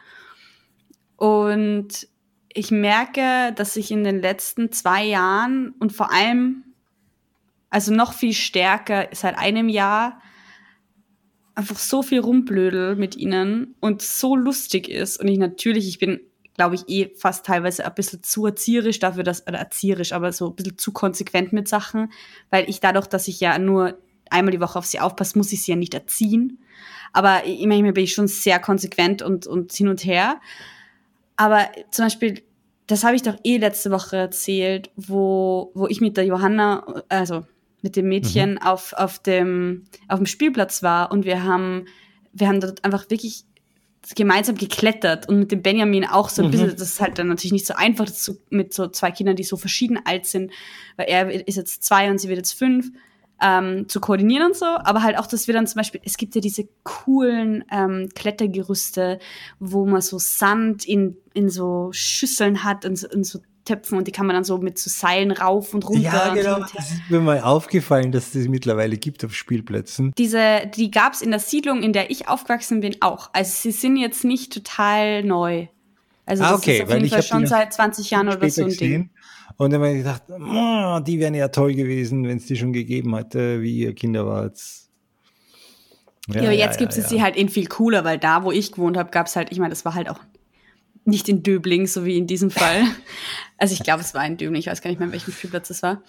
[1.17, 2.07] Und
[2.53, 6.63] ich merke, dass ich in den letzten zwei Jahren und vor allem,
[7.69, 10.19] also noch viel stärker seit einem Jahr,
[11.55, 15.19] einfach so viel rumblödel mit ihnen und so lustig ist.
[15.19, 16.19] Und ich natürlich, ich bin,
[16.55, 20.49] glaube ich, eh fast teilweise ein bisschen zu erzieherisch dafür, dass, oder erzieherisch, aber so
[20.49, 22.11] ein bisschen zu konsequent mit Sachen,
[22.49, 23.97] weil ich dadurch, dass ich ja nur
[24.29, 26.59] einmal die Woche auf sie aufpasse, muss ich sie ja nicht erziehen.
[27.11, 30.41] Aber manchmal bin ich schon sehr konsequent und, und hin und her.
[31.35, 32.41] Aber zum Beispiel,
[32.87, 37.45] das habe ich doch eh letzte Woche erzählt, wo, wo ich mit der Johanna, also
[37.81, 41.85] mit dem Mädchen auf, auf, dem, auf dem Spielplatz war und wir haben,
[42.31, 43.45] wir haben dort einfach wirklich
[44.15, 46.51] gemeinsam geklettert und mit dem Benjamin auch so ein Mhm.
[46.51, 49.43] bisschen, das ist halt dann natürlich nicht so einfach so, mit so zwei Kindern, die
[49.43, 50.51] so verschieden alt sind,
[50.97, 52.91] weil er ist jetzt zwei und sie wird jetzt fünf,
[53.43, 56.33] ähm, zu koordinieren und so, aber halt auch, dass wir dann zum Beispiel, es gibt
[56.35, 59.19] ja diese coolen ähm, Klettergerüste,
[59.59, 64.11] wo man so Sand in, in so Schüsseln hat, so, in so Töpfen und die
[64.11, 66.01] kann man dann so mit so Seilen rauf und runter.
[66.01, 66.55] Ja, und genau.
[66.57, 66.65] und.
[66.75, 70.13] Das ist mir mal aufgefallen, dass es das mittlerweile gibt auf Spielplätzen.
[70.17, 73.29] Diese, die gab's in der Siedlung, in der ich aufgewachsen bin, auch.
[73.33, 75.67] Also sie sind jetzt nicht total neu.
[76.25, 78.49] Also Ah, das okay, ist auf weil jeden ich Fall schon seit 20 Jahren oder
[78.49, 79.09] so ein Ding.
[79.57, 82.73] Und dann habe ich gedacht, "Oh, die wären ja toll gewesen, wenn es die schon
[82.73, 84.59] gegeben hätte, wie ihr Kinder wart.
[86.29, 87.09] Ja, aber jetzt gibt's es ja.
[87.09, 89.71] sie halt in viel cooler, weil da, wo ich gewohnt habe, gab's halt, ich meine,
[89.71, 90.19] das war halt auch
[91.05, 92.83] nicht in Döbling, so wie in diesem Fall.
[93.59, 95.69] Also ich glaube, es war in Döbling, ich weiß gar nicht mehr, an welchem Spielplatz
[95.69, 96.03] es war.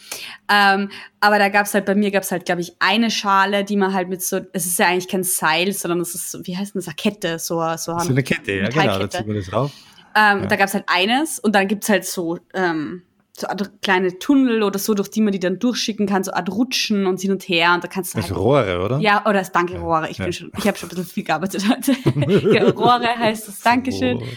[0.50, 3.94] Ähm, aber da gab's halt, bei mir gab's halt, glaube ich, eine Schale, die man
[3.94, 6.74] halt mit so, es ist ja eigentlich kein Seil, sondern es ist so, wie heißt
[6.74, 9.46] denn das, eine Kette, so, so, So eine Kette, ja, genau, da zieht man das
[9.46, 9.70] drauf.
[10.16, 10.46] Ähm, Ja.
[10.46, 13.02] Da gab's halt eines und dann gibt's halt so, ähm,
[13.36, 16.48] so Art kleine Tunnel oder so, durch die man die dann durchschicken kann, so Art
[16.50, 18.98] Rutschen und hin und her und da kannst du Das halt Rohre, oder?
[19.00, 20.08] ja, oder das Danke Rohre.
[20.08, 20.24] Ich Ja.
[20.24, 21.94] bin schon, ich habe schon ein bisschen viel gearbeitet heute.
[22.04, 24.18] genau, Rohre heißt das Dankeschön.
[24.18, 24.28] Rohre.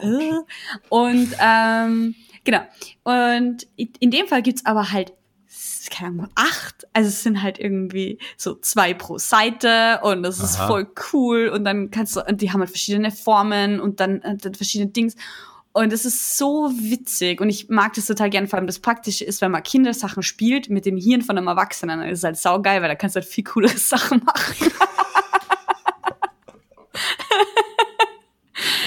[0.00, 0.32] Äh.
[0.88, 2.60] Und ähm, genau.
[3.04, 5.12] Und in dem Fall gibt's aber halt
[5.90, 6.86] keine Ahnung, acht.
[6.92, 10.66] Also es sind halt irgendwie so zwei pro Seite und das ist Aha.
[10.66, 11.48] voll cool.
[11.48, 14.90] Und dann kannst du, und die haben halt verschiedene Formen und dann, äh, dann verschiedene
[14.90, 15.16] Dings.
[15.72, 18.48] Und es ist so witzig und ich mag das total gerne.
[18.48, 22.00] Vor allem das Praktische ist, wenn man Kindersachen spielt mit dem Hirn von einem Erwachsenen,
[22.00, 24.72] dann ist es halt saugeil, weil da kannst du halt viel coolere Sachen machen.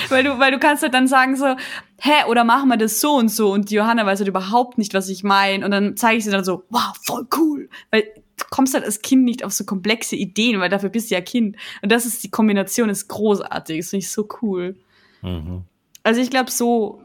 [0.10, 1.56] weil du, weil du kannst halt dann sagen so,
[2.00, 4.94] hä, oder machen wir das so und so und die Johanna weiß halt überhaupt nicht,
[4.94, 8.04] was ich meine und dann zeige ich sie dann so, wow, voll cool, weil
[8.38, 11.22] du kommst halt als Kind nicht auf so komplexe Ideen, weil dafür bist du ja
[11.22, 14.76] Kind und das ist die Kombination ist großartig, das finde ich so cool.
[15.22, 15.63] Mhm.
[16.04, 17.04] Also ich glaube so,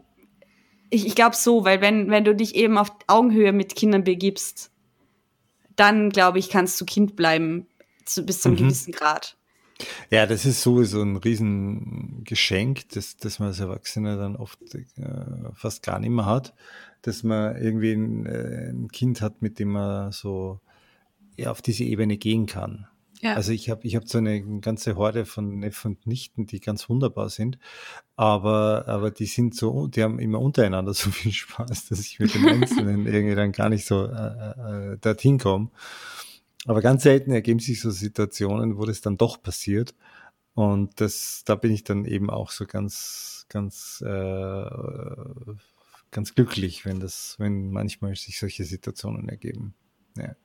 [0.89, 4.71] ich, ich glaube so, weil wenn, wenn du dich eben auf Augenhöhe mit Kindern begibst,
[5.75, 7.67] dann glaube ich, kannst du Kind bleiben
[8.05, 8.63] zu, bis zu einem Mhm.
[8.63, 9.37] gewissen Grad.
[10.09, 14.83] Ja, das ist sowieso ein Riesengeschenk, das, das man als Erwachsener dann oft äh,
[15.53, 16.55] fast gar nicht mehr hat,
[17.03, 20.59] dass man irgendwie ein, äh, ein Kind hat, mit dem man so
[21.35, 22.87] ja, auf diese Ebene gehen kann.
[23.21, 23.33] Ja.
[23.33, 26.87] Also ich habe ich hab so eine ganze Horde von Neffen und Nichten, die ganz
[26.87, 27.57] wunderbar sind,
[28.15, 32.33] aber, aber die sind so, die haben immer untereinander so viel Spaß, dass ich mit
[32.35, 35.69] den Einzelnen irgendwie dann gar nicht so äh, äh, dorthin komme.
[36.65, 39.95] Aber ganz selten ergeben sich so Situationen, wo das dann doch passiert.
[40.53, 44.69] Und das, da bin ich dann eben auch so ganz, ganz, äh,
[46.11, 49.75] ganz glücklich, wenn das, wenn manchmal sich solche Situationen ergeben.
[50.17, 50.35] Ja.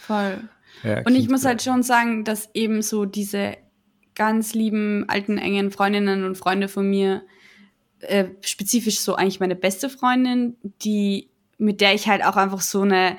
[0.00, 0.48] Voll.
[0.82, 3.56] Ja, Und ich muss halt schon sagen, dass eben so diese
[4.14, 7.22] ganz lieben, alten, engen Freundinnen und Freunde von mir,
[8.00, 12.82] äh, spezifisch so eigentlich meine beste Freundin, die, mit der ich halt auch einfach so
[12.82, 13.16] eine,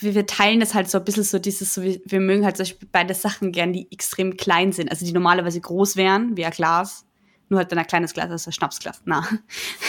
[0.00, 2.88] wir teilen das halt so ein bisschen so dieses, so wir, wir mögen halt Beispiel
[2.90, 7.06] beide Sachen gern, die extrem klein sind, also die normalerweise groß wären, wie ein Glas,
[7.48, 9.26] nur halt dann ein kleines Glas, also ein Schnapsglas, na.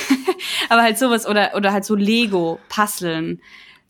[0.69, 3.41] Aber halt sowas, oder, oder halt so Lego, Puzzeln,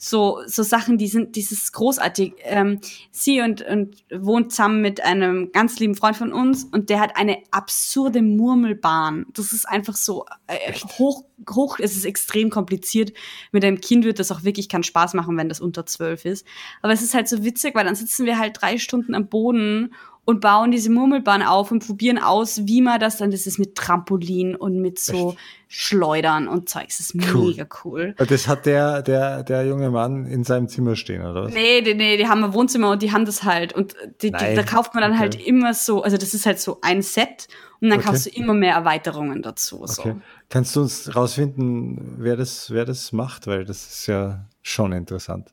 [0.03, 2.33] so, so Sachen, die sind, dieses großartig.
[2.39, 2.79] Ähm,
[3.11, 7.17] sie und, und wohnt zusammen mit einem ganz lieben Freund von uns und der hat
[7.17, 9.27] eine absurde Murmelbahn.
[9.33, 13.13] Das ist einfach so äh, hoch, hoch, es ist extrem kompliziert.
[13.51, 16.47] Mit einem Kind wird das auch wirklich keinen Spaß machen, wenn das unter zwölf ist.
[16.81, 19.93] Aber es ist halt so witzig, weil dann sitzen wir halt drei Stunden am Boden
[20.23, 23.75] und bauen diese Murmelbahn auf und probieren aus, wie man das dann, das ist mit
[23.75, 25.35] Trampolin und mit so
[25.67, 26.97] Schleudern und Zeugs.
[26.99, 27.49] Das ist Cool.
[27.49, 28.13] mega cool.
[28.17, 31.53] Das hat der, der, der junge Mann in seinem Zimmer stehen, oder was?
[31.53, 33.73] Nee, nee, nee, die haben ein Wohnzimmer und die haben das halt.
[33.73, 35.19] Und die, die, da kauft man dann Okay.
[35.19, 37.47] halt immer so, also das ist halt so ein Set
[37.79, 38.07] und dann Okay.
[38.09, 39.85] kaufst du immer mehr Erweiterungen dazu.
[39.87, 40.01] So.
[40.03, 40.15] Okay.
[40.49, 43.47] Kannst du uns rausfinden, wer das, wer das macht?
[43.47, 45.49] Weil das ist ja schon interessant.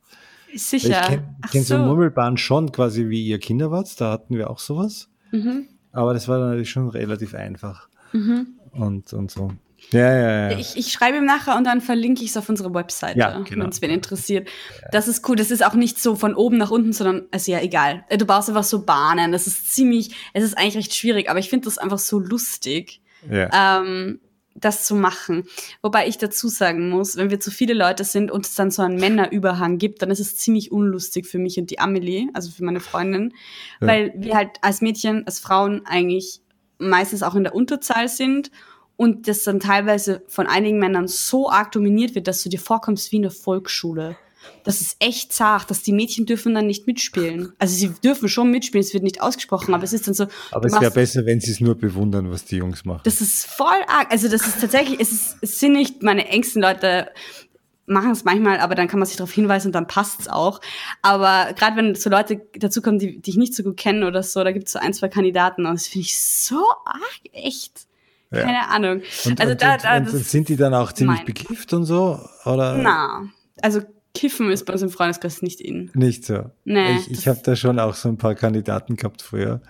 [0.55, 1.01] Sicher.
[1.03, 1.83] Ich kenne kenn so so.
[1.83, 4.01] Murmelbahn schon quasi wie ihr Kinder wart.
[4.01, 5.09] Da hatten wir auch sowas.
[5.31, 5.69] Mhm.
[5.93, 7.89] Aber das war dann natürlich schon relativ einfach.
[8.73, 9.51] Und, und so.
[9.91, 10.59] Ja, ja, ja.
[10.59, 13.65] Ich, ich schreibe ihm nachher und dann verlinke ich es auf unsere Webseite, Ja, genau.
[13.65, 14.49] wenn es wen interessiert.
[14.91, 15.37] Das ist cool.
[15.37, 18.05] Das ist auch nicht so von oben nach unten, sondern, also ja, egal.
[18.19, 19.31] Du baust einfach so Bahnen.
[19.33, 23.01] Das ist ziemlich, es ist eigentlich recht schwierig, aber ich finde das einfach so lustig.
[23.31, 23.81] ja.
[23.81, 24.21] ähm,
[24.61, 25.45] das zu machen.
[25.83, 28.83] Wobei ich dazu sagen muss, wenn wir zu viele Leute sind und es dann so
[28.83, 32.65] einen Männerüberhang gibt, dann ist es ziemlich unlustig für mich und die Amelie, also für
[32.65, 33.35] meine Freundin,
[33.81, 33.87] Ja.
[33.87, 36.41] weil wir halt als Mädchen, als Frauen eigentlich
[36.79, 38.51] meistens auch in der Unterzahl sind
[38.97, 43.13] und das dann teilweise von einigen Männern so arg dominiert wird, dass du dir vorkommst
[43.13, 44.17] wie in der Volksschule.
[44.65, 47.53] Das ist echt zart, dass die Mädchen dürfen dann nicht mitspielen.
[47.59, 50.27] Also sie dürfen schon mitspielen, es wird nicht ausgesprochen, aber es ist dann so.
[50.51, 53.01] Aber es wäre besser, wenn sie es nur bewundern, was die Jungs machen.
[53.05, 54.11] das ist voll arg.
[54.11, 57.09] Also das ist tatsächlich, es, ist, es sind nicht meine engsten Leute
[57.89, 60.61] machen es manchmal, aber dann kann man sich darauf hinweisen und dann passt's auch.
[61.03, 64.45] Aber gerade wenn so Leute dazukommen, die, die ich nicht so gut kenne oder so,
[64.45, 67.87] da gibt es so ein, zwei Kandidaten und das finde ich so arg, echt.
[68.31, 68.43] Ja.
[68.43, 69.03] Keine Ahnung.
[69.25, 72.21] Und, also und, da, da, und sind die dann auch ziemlich mein- bekifft und so?
[72.45, 73.27] Oder na,
[73.63, 73.81] also
[74.19, 75.93] Kiffen ist bei uns im Freundeskreis nicht in.
[75.95, 76.51] nicht so?
[76.65, 79.63] Nee, ich ich habe da schon auch so ein paar Kandidaten gehabt früher,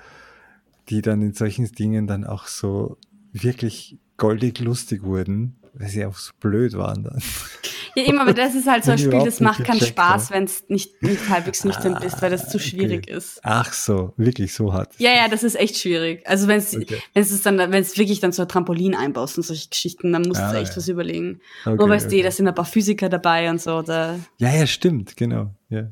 [0.89, 2.97] die dann in solchen Dingen dann auch so
[3.31, 7.23] wirklich goldig lustig wurden, weil sie auch so blöd waren dann.
[7.99, 10.65] Ja, immer, aber das ist halt so ein Spiel, das macht keinen Spaß, wenn es
[10.69, 13.17] nicht, nicht halbwegs nüchtern bist, weil das zu Ah, schwierig okay.
[13.17, 13.41] ist.
[13.43, 14.95] Ach so, wirklich so hart.
[14.99, 16.27] Ja, ja, das ist echt schwierig.
[16.27, 16.99] Also wenn es Okay.
[17.15, 20.41] es dann wenn es wirklich dann so ein Trampolin einbaust und solche Geschichten, dann musst
[20.41, 20.77] Ah, du echt ja.
[20.77, 21.41] was überlegen.
[21.65, 22.23] Okay, Nur weißt du, okay.
[22.23, 23.83] da sind ein paar Physiker dabei und so.
[23.83, 24.19] Da.
[24.39, 25.55] Ja, ja, stimmt, genau.
[25.69, 25.89] Ja.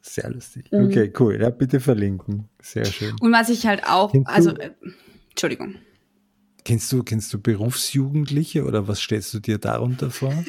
[0.00, 0.70] Sehr lustig.
[0.72, 0.86] Mhm.
[0.86, 1.38] Okay, cool.
[1.40, 2.48] Ja, bitte verlinken.
[2.62, 3.14] Sehr schön.
[3.20, 4.70] Und was ich halt auch, du- also äh,
[5.30, 5.74] Entschuldigung.
[6.64, 10.32] Kennst du, kennst du Berufsjugendliche oder was stellst du dir darunter vor?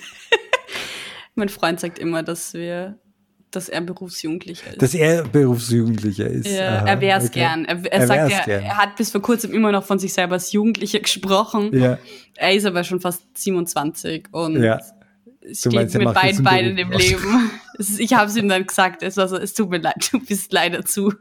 [1.39, 2.99] Mein Freund sagt immer, dass wir,
[3.51, 4.81] dass er Berufsjugendlicher ist.
[4.81, 6.47] Dass er Berufsjugendlicher ist.
[6.47, 7.39] ja, Aha, er wär's okay.
[7.39, 7.65] gern.
[7.65, 8.63] Er, er, Er sagt, er, gern.
[8.63, 11.73] er hat bis vor kurzem immer noch von sich selber als Jugendlicher gesprochen.
[11.73, 11.97] Ja,
[12.35, 14.79] Er ist aber schon fast 27 und ja.
[15.41, 16.91] es steht meinst, mit beiden einen Beinen im.
[16.91, 17.51] Leben.
[17.79, 20.19] Es ich habe es ihm dann gesagt, es, war so, es tut mir leid, du
[20.19, 21.13] bist leider zu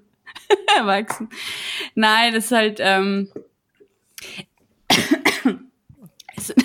[0.76, 1.28] erwachsen.
[1.94, 3.28] Nein, das ist halt, ähm,
[4.20, 4.47] es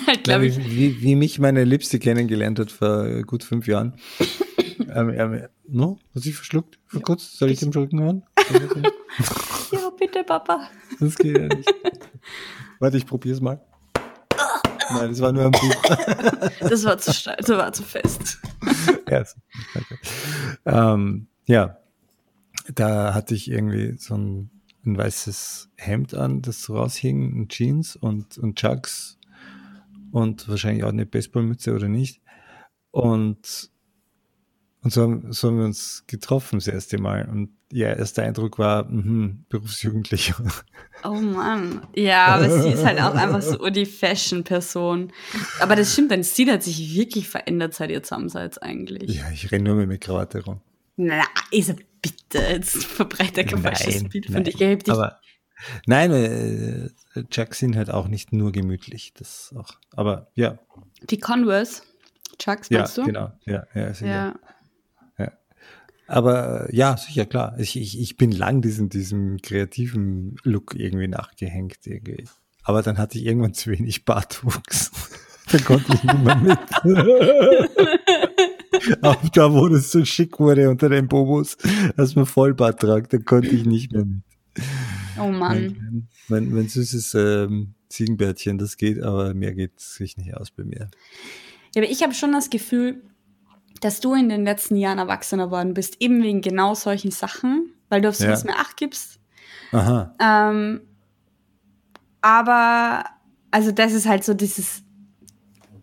[0.06, 3.94] halt, glaube ich, wie, wie, mich meine Liebste kennengelernt hat vor gut fünf Jahren.
[4.94, 5.98] ähm, ähm, no?
[6.14, 6.78] Hast du dich verschluckt?
[6.86, 7.36] Vor kurz?
[7.38, 8.22] Soll ich dem Schlucken hören?
[9.72, 10.68] ja, bitte, Papa.
[11.00, 11.72] Das geht ja nicht.
[12.78, 13.60] Warte, ich probier's mal.
[14.90, 15.82] Nein, das war nur ein Buch.
[16.60, 18.38] Das war zu steil, das war zu fest.
[19.08, 19.36] ja, so.
[19.74, 19.98] okay.
[20.66, 21.78] ähm, ja,
[22.74, 24.50] da hatte ich irgendwie so ein,
[24.84, 29.18] ein weißes Hemd an, das so raushing, und Jeans und, und Chucks
[30.14, 32.22] und wahrscheinlich auch eine Baseballmütze oder nicht.
[32.92, 33.68] Und,
[34.80, 37.28] und so, haben, so haben wir uns getroffen das erste Mal.
[37.28, 40.36] Und ja, erster Eindruck war, mhm, Berufsjugendlicher.
[41.02, 41.82] Oh Mann.
[41.94, 45.12] Ja, aber sie ist halt auch einfach so die Fashion-Person.
[45.60, 49.10] Aber das stimmt, dein Stil hat sich wirklich verändert, seit ihr zusammen seid eigentlich.
[49.10, 50.62] Ja, ich renne nur mit, mit Krawatte rum.
[50.96, 54.44] Na, Isa, bitte, jetzt verbreitet kein falsches Bild von nein.
[54.44, 54.58] dich.
[54.58, 55.20] Ich dich Aber
[55.84, 56.88] nein, äh,
[57.30, 59.14] Chucks sind halt auch nicht nur gemütlich.
[59.14, 59.74] Das auch.
[59.94, 60.58] Aber ja,
[61.02, 61.82] die Converse,
[62.38, 63.04] Chucks, ja, meinst du?
[63.04, 63.32] genau.
[63.46, 64.06] Ja, ja, sicher.
[64.06, 64.34] Ja.
[66.06, 67.54] Aber äh, ja, sicher, klar.
[67.58, 71.78] Ich, ich, ich bin lang diesem, diesem kreativen Look irgendwie nachgehängt.
[71.84, 72.24] Irgendwie.
[72.62, 74.90] Aber dann hatte ich irgendwann zu wenig Bartwuchs.
[75.50, 76.58] dann konnte ich nicht mehr mit.
[79.02, 81.56] Auch da, wo das so schick wurde unter den Bobos,
[81.96, 84.24] dass man Vollbart tragt, dann konnte ich nicht mehr mit.
[85.18, 86.08] Oh Mann.
[86.28, 90.90] Mein, mein, süßes ähm, Ziegenbärtchen, das geht, aber mehr geht sich nicht aus bei mir.
[91.74, 93.02] Ja, aber ich habe schon das Gefühl,
[93.80, 98.00] dass du in den letzten Jahren erwachsener worden bist, eben wegen genau solchen Sachen, weil
[98.00, 98.52] du auf sowas Ja.
[98.52, 99.20] mehr Acht gibst.
[99.72, 100.14] Aha.
[100.20, 100.80] Ähm,
[102.22, 103.04] aber,
[103.50, 104.82] also das ist halt so dieses,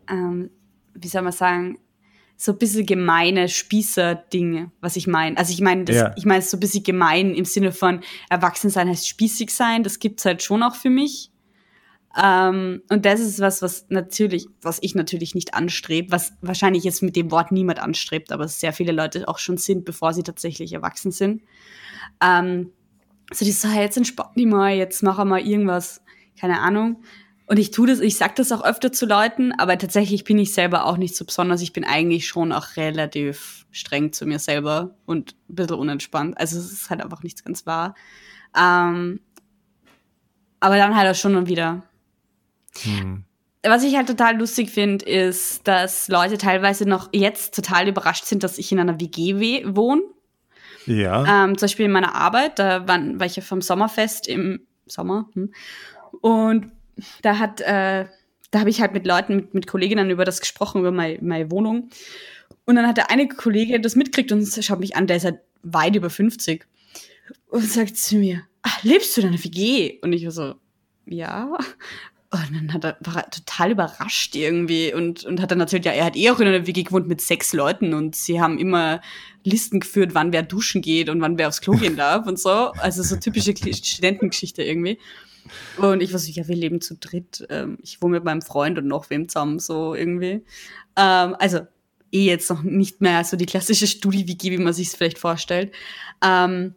[0.10, 0.50] ähm,
[0.96, 1.78] wie soll man sagen,
[2.42, 5.38] so ein bisschen gemeine Spießer-Dinge, was ich meine.
[5.38, 6.12] Also ich meine, Ja.
[6.18, 10.00] ich meine es so ein bisschen gemein im Sinne von Erwachsensein heißt spießig sein, das
[10.00, 11.30] gibt's halt schon auch für mich.
[12.20, 17.04] Ähm, und das ist was, was natürlich, was ich natürlich nicht anstrebe, was wahrscheinlich jetzt
[17.04, 20.74] mit dem Wort niemand anstrebt, aber sehr viele Leute auch schon sind, bevor sie tatsächlich
[20.74, 21.44] erwachsen sind.
[22.24, 22.72] Ähm,
[23.32, 26.02] so die so, hey, jetzt entspann dich mal, jetzt mach mal irgendwas,
[26.40, 27.04] keine Ahnung.
[27.52, 30.54] Und ich tue das, ich sag das auch öfter zu Leuten, aber tatsächlich bin ich
[30.54, 31.62] selber auch nicht so besonders.
[31.62, 36.38] Ich bin eigentlich schon auch relativ streng zu mir selber und ein bisschen unentspannt.
[36.38, 37.94] Also es ist halt einfach nichts ganz wahr.
[38.58, 39.20] Ähm,
[40.62, 41.84] aber dann halt auch schon und wieder.
[42.84, 43.26] Hm.
[43.64, 48.44] Was ich halt total lustig finde, ist, dass Leute teilweise noch jetzt total überrascht sind,
[48.44, 50.04] dass ich in einer WG wohne.
[50.86, 51.44] Ja.
[51.44, 55.28] Ähm, zum Beispiel in meiner Arbeit, da war, war ich ja vom Sommerfest im Sommer.
[55.34, 55.52] Hm.
[56.22, 56.72] Und
[57.22, 58.06] da hat, äh,
[58.52, 61.50] da habe ich halt mit Leuten, mit, mit Kolleginnen über das gesprochen, über meine, meine
[61.52, 61.90] Wohnung.
[62.66, 65.40] Und dann hat der eine Kollege das mitkriegt und schaut mich an, der ist halt
[65.64, 66.66] weit über 50
[67.50, 70.00] und sagt zu mir, ach, lebst du in einer WG?
[70.02, 70.56] Und ich war so,
[71.06, 71.58] ja.
[72.34, 75.92] Und dann hat er, war er total überrascht irgendwie und, und hat dann erzählt, ja,
[75.92, 79.02] er hat eh auch in einer WG gewohnt mit sechs Leuten und sie haben immer
[79.44, 82.50] Listen geführt, wann wer duschen geht und wann wer aufs Klo gehen darf und so.
[82.50, 84.98] Also so typische Studentengeschichte irgendwie.
[85.78, 87.46] Und ich war so, ja, wir leben zu dritt.
[87.50, 90.44] Ähm, ich wohne mit meinem Freund und noch wem zusammen, so irgendwie.
[90.96, 91.62] Ähm, also
[92.12, 95.74] eh jetzt noch nicht mehr so die klassische Studi-WG, wie man sich es vielleicht vorstellt.
[96.24, 96.76] Ähm,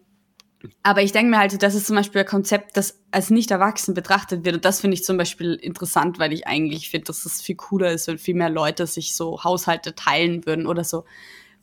[0.83, 3.95] aber ich denke mir halt, das ist zum Beispiel ein Konzept, das als nicht erwachsen
[3.95, 4.57] betrachtet wird.
[4.57, 7.93] Und das finde ich zum Beispiel interessant, weil ich eigentlich finde, dass es viel cooler
[7.93, 11.05] ist, wenn viel mehr Leute sich so Haushalte teilen würden oder so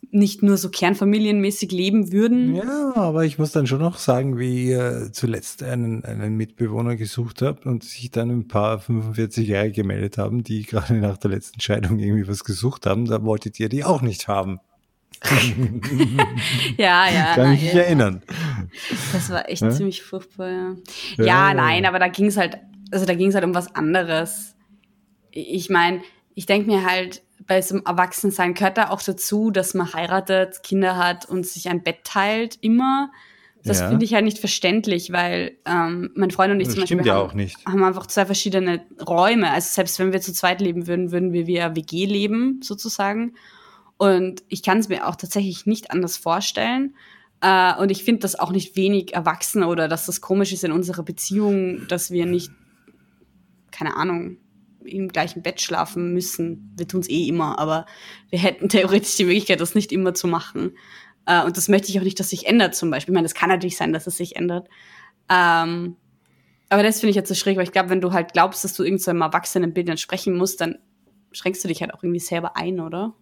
[0.09, 2.55] nicht nur so kernfamilienmäßig leben würden.
[2.55, 7.41] Ja, aber ich muss dann schon noch sagen, wie ihr zuletzt einen, einen Mitbewohner gesucht
[7.41, 11.61] habt und sich dann ein paar 45 Jahre gemeldet haben, die gerade nach der letzten
[11.61, 14.59] Scheidung irgendwie was gesucht haben, da wolltet ihr die auch nicht haben.
[16.77, 17.35] ja, ja.
[17.35, 17.81] Kann ich mich ja.
[17.81, 18.23] erinnern.
[19.13, 19.69] Das war echt ja?
[19.69, 20.75] ziemlich furchtbar, ja.
[21.17, 22.57] Ja, ja nein, aber da ging es halt,
[22.91, 24.55] also da ging es halt um was anderes.
[25.31, 26.01] Ich meine,
[26.33, 30.63] ich denke mir halt, bei so einem Erwachsensein gehört da auch dazu, dass man heiratet,
[30.63, 33.11] Kinder hat und sich ein Bett teilt, immer.
[33.63, 33.89] Das ja.
[33.89, 37.15] finde ich halt nicht verständlich, weil ähm, mein Freund und ich das zum Beispiel ja
[37.15, 39.51] haben, haben, einfach zwei verschiedene Räume.
[39.51, 43.35] Also selbst wenn wir zu zweit leben würden, würden wir wie ein WG leben, sozusagen.
[43.97, 46.95] Und ich kann es mir auch tatsächlich nicht anders vorstellen.
[47.41, 50.71] Äh, und ich finde das auch nicht wenig erwachsen oder dass das komisch ist in
[50.71, 52.51] unserer Beziehung, dass wir nicht,
[53.71, 54.37] keine Ahnung,
[54.85, 56.73] im gleichen Bett schlafen müssen.
[56.77, 57.85] Wir tun es eh immer, aber
[58.29, 60.77] wir hätten theoretisch die Möglichkeit, das nicht immer zu machen.
[61.25, 63.13] Äh, und das möchte ich auch nicht, dass sich ändert zum Beispiel.
[63.13, 64.67] Ich meine, es kann natürlich sein, dass es sich ändert.
[65.29, 65.95] Ähm,
[66.69, 68.73] aber das finde ich jetzt so schräg, weil ich glaube, wenn du halt glaubst, dass
[68.73, 70.77] du irgendeinem so Erwachsenenbild entsprechen musst, dann
[71.31, 73.13] schränkst du dich halt auch irgendwie selber ein, oder?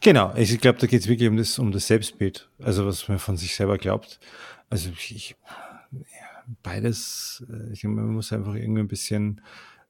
[0.00, 3.18] Genau, ich glaube, da geht es wirklich um das, um das Selbstbild, also was man
[3.18, 4.20] von sich selber glaubt.
[4.70, 5.36] Also ich,
[6.62, 9.40] beides, äh, ich man muss einfach irgendwie ein bisschen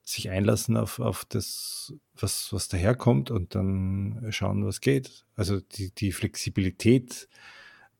[0.08, 5.26] sich einlassen auf, auf das, was, was daherkommt und dann schauen, was geht.
[5.34, 7.28] Also die, die Flexibilität,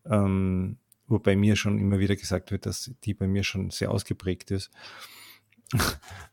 [0.04, 0.78] ähm,
[1.08, 4.52] wo bei mir schon immer wieder gesagt wird, dass die bei mir schon sehr ausgeprägt
[4.52, 4.70] ist,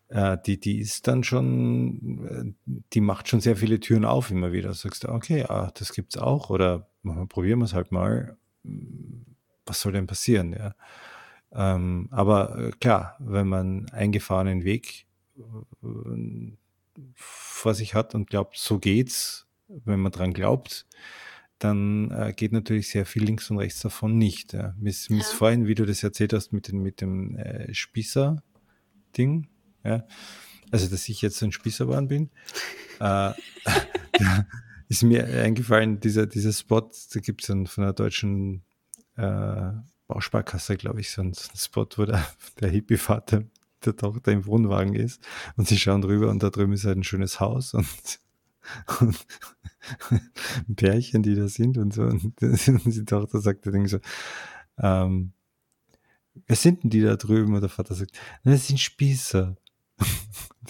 [0.09, 4.51] äh, die, die ist dann schon, äh, die macht schon sehr viele Türen auf immer
[4.51, 4.76] wieder.
[4.76, 6.88] Sagst du, okay, ah, das gibt's auch oder
[7.30, 8.38] probieren wir es halt mal.
[9.65, 10.53] Was soll denn passieren?
[10.53, 10.76] Ja?
[11.51, 15.07] Ähm, aber äh, klar, wenn man eingefahrenen Weg
[17.15, 20.86] vor sich hat und glaubt, so geht's, wenn man dran glaubt,
[21.59, 24.53] dann äh, geht natürlich sehr viel links und rechts davon nicht.
[24.53, 24.75] Ja.
[24.77, 25.21] Mir ist, ja.
[25.23, 28.43] vorhin, wie du das erzählt hast mit, den, mit dem äh, Spießer,
[29.17, 29.47] Ding.
[29.84, 30.05] Ja?
[30.71, 32.31] Also, dass ich jetzt ein Spießerwahn bin.
[32.99, 33.31] äh,
[34.89, 38.63] ist mir eingefallen, dieser, dieser Spot, da gibt es von einer deutschen
[39.15, 39.71] äh,
[40.07, 42.27] Bausparkasse, glaube ich, so einen, so einen Spot, wo der,
[42.59, 43.43] der Hippie-Vater
[43.86, 45.21] der Tochter im Wohnwagen ist
[45.55, 47.88] und sie schauen drüber und da drüben ist halt ein schönes Haus und,
[48.99, 49.25] und
[50.67, 52.03] ein Pärchen, die da sind und so.
[52.03, 53.99] Und die Tochter sagt dann so,
[54.77, 55.34] ähm,
[56.47, 57.53] wer sind denn die da drüben?
[57.53, 59.55] Und der Vater sagt, das sind Spießer.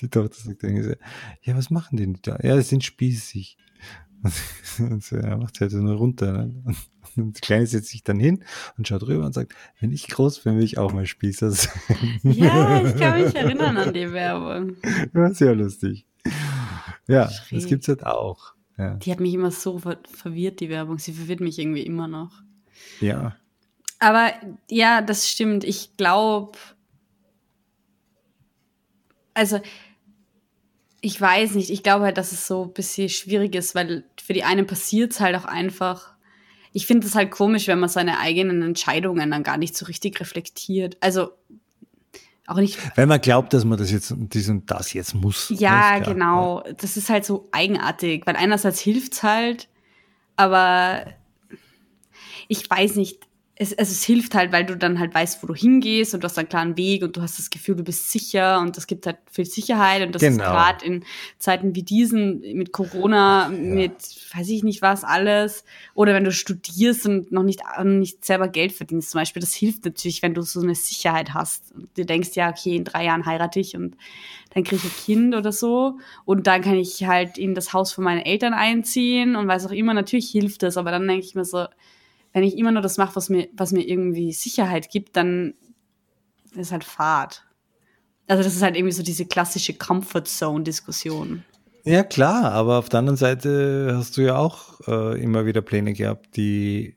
[0.01, 0.95] Die Tochter sagt irgendwie so,
[1.43, 2.39] ja, was machen denn die da?
[2.41, 3.57] Ja, das sind spießig.
[4.79, 6.31] Und so, er macht halt nur runter.
[6.31, 6.75] Ne?
[7.15, 8.43] Und die Kleine setzt sich dann hin
[8.77, 11.71] und schaut rüber und sagt, wenn ich groß bin, will ich auch mal Spießer sein.
[12.23, 14.77] Ja, ich kann mich erinnern an die Werbung.
[15.11, 16.07] War sehr lustig.
[17.07, 17.59] Ja, Schräg.
[17.59, 18.53] das gibt's halt auch.
[18.77, 18.95] Ja.
[18.95, 20.97] Die hat mich immer so verwirrt, die Werbung.
[20.97, 22.41] Sie verwirrt mich irgendwie immer noch.
[22.99, 23.35] Ja,
[24.03, 24.33] aber
[24.69, 25.63] ja, das stimmt.
[25.63, 26.57] Ich glaube,
[29.33, 29.61] also
[30.99, 34.33] ich weiß nicht, ich glaube halt, dass es so ein bisschen schwierig ist, weil für
[34.33, 36.13] die einen passiert es halt auch einfach.
[36.71, 40.19] Ich finde es halt komisch, wenn man seine eigenen Entscheidungen dann gar nicht so richtig
[40.21, 40.97] reflektiert.
[41.01, 41.31] Also
[42.47, 42.79] auch nicht.
[42.95, 45.51] Wenn man glaubt, dass man das jetzt dies und das jetzt muss.
[45.57, 46.63] Ja, genau.
[46.77, 49.67] Das ist halt so eigenartig, weil einerseits hilft es halt,
[50.37, 51.05] aber
[52.47, 53.19] ich weiß nicht
[53.55, 56.25] es, also es hilft halt, weil du dann halt weißt, wo du hingehst und du
[56.25, 59.05] hast einen klaren Weg und du hast das Gefühl, du bist sicher und das gibt
[59.05, 60.43] halt viel Sicherheit und das genau.
[60.43, 61.05] ist gerade in
[61.37, 63.55] Zeiten wie diesen mit Corona, ja.
[63.55, 63.93] mit
[64.35, 68.71] weiß ich nicht was alles oder wenn du studierst und noch nicht, nicht selber Geld
[68.71, 71.73] verdienst zum Beispiel, das hilft natürlich, wenn du so eine Sicherheit hast.
[71.75, 73.95] Und du denkst ja, okay, in drei Jahren heirate ich und
[74.55, 77.93] dann kriege ich ein Kind oder so und dann kann ich halt in das Haus
[77.93, 81.35] von meinen Eltern einziehen und weiß auch immer, natürlich hilft das, aber dann denke ich
[81.35, 81.67] mir so,
[82.33, 85.53] wenn ich immer nur das mache, was mir, was mir irgendwie Sicherheit gibt, dann
[86.55, 87.45] ist halt Fahrt.
[88.27, 91.43] Also das ist halt irgendwie so diese klassische Comfort Zone Diskussion.
[91.83, 95.93] Ja klar, aber auf der anderen Seite hast du ja auch äh, immer wieder Pläne
[95.93, 96.95] gehabt, die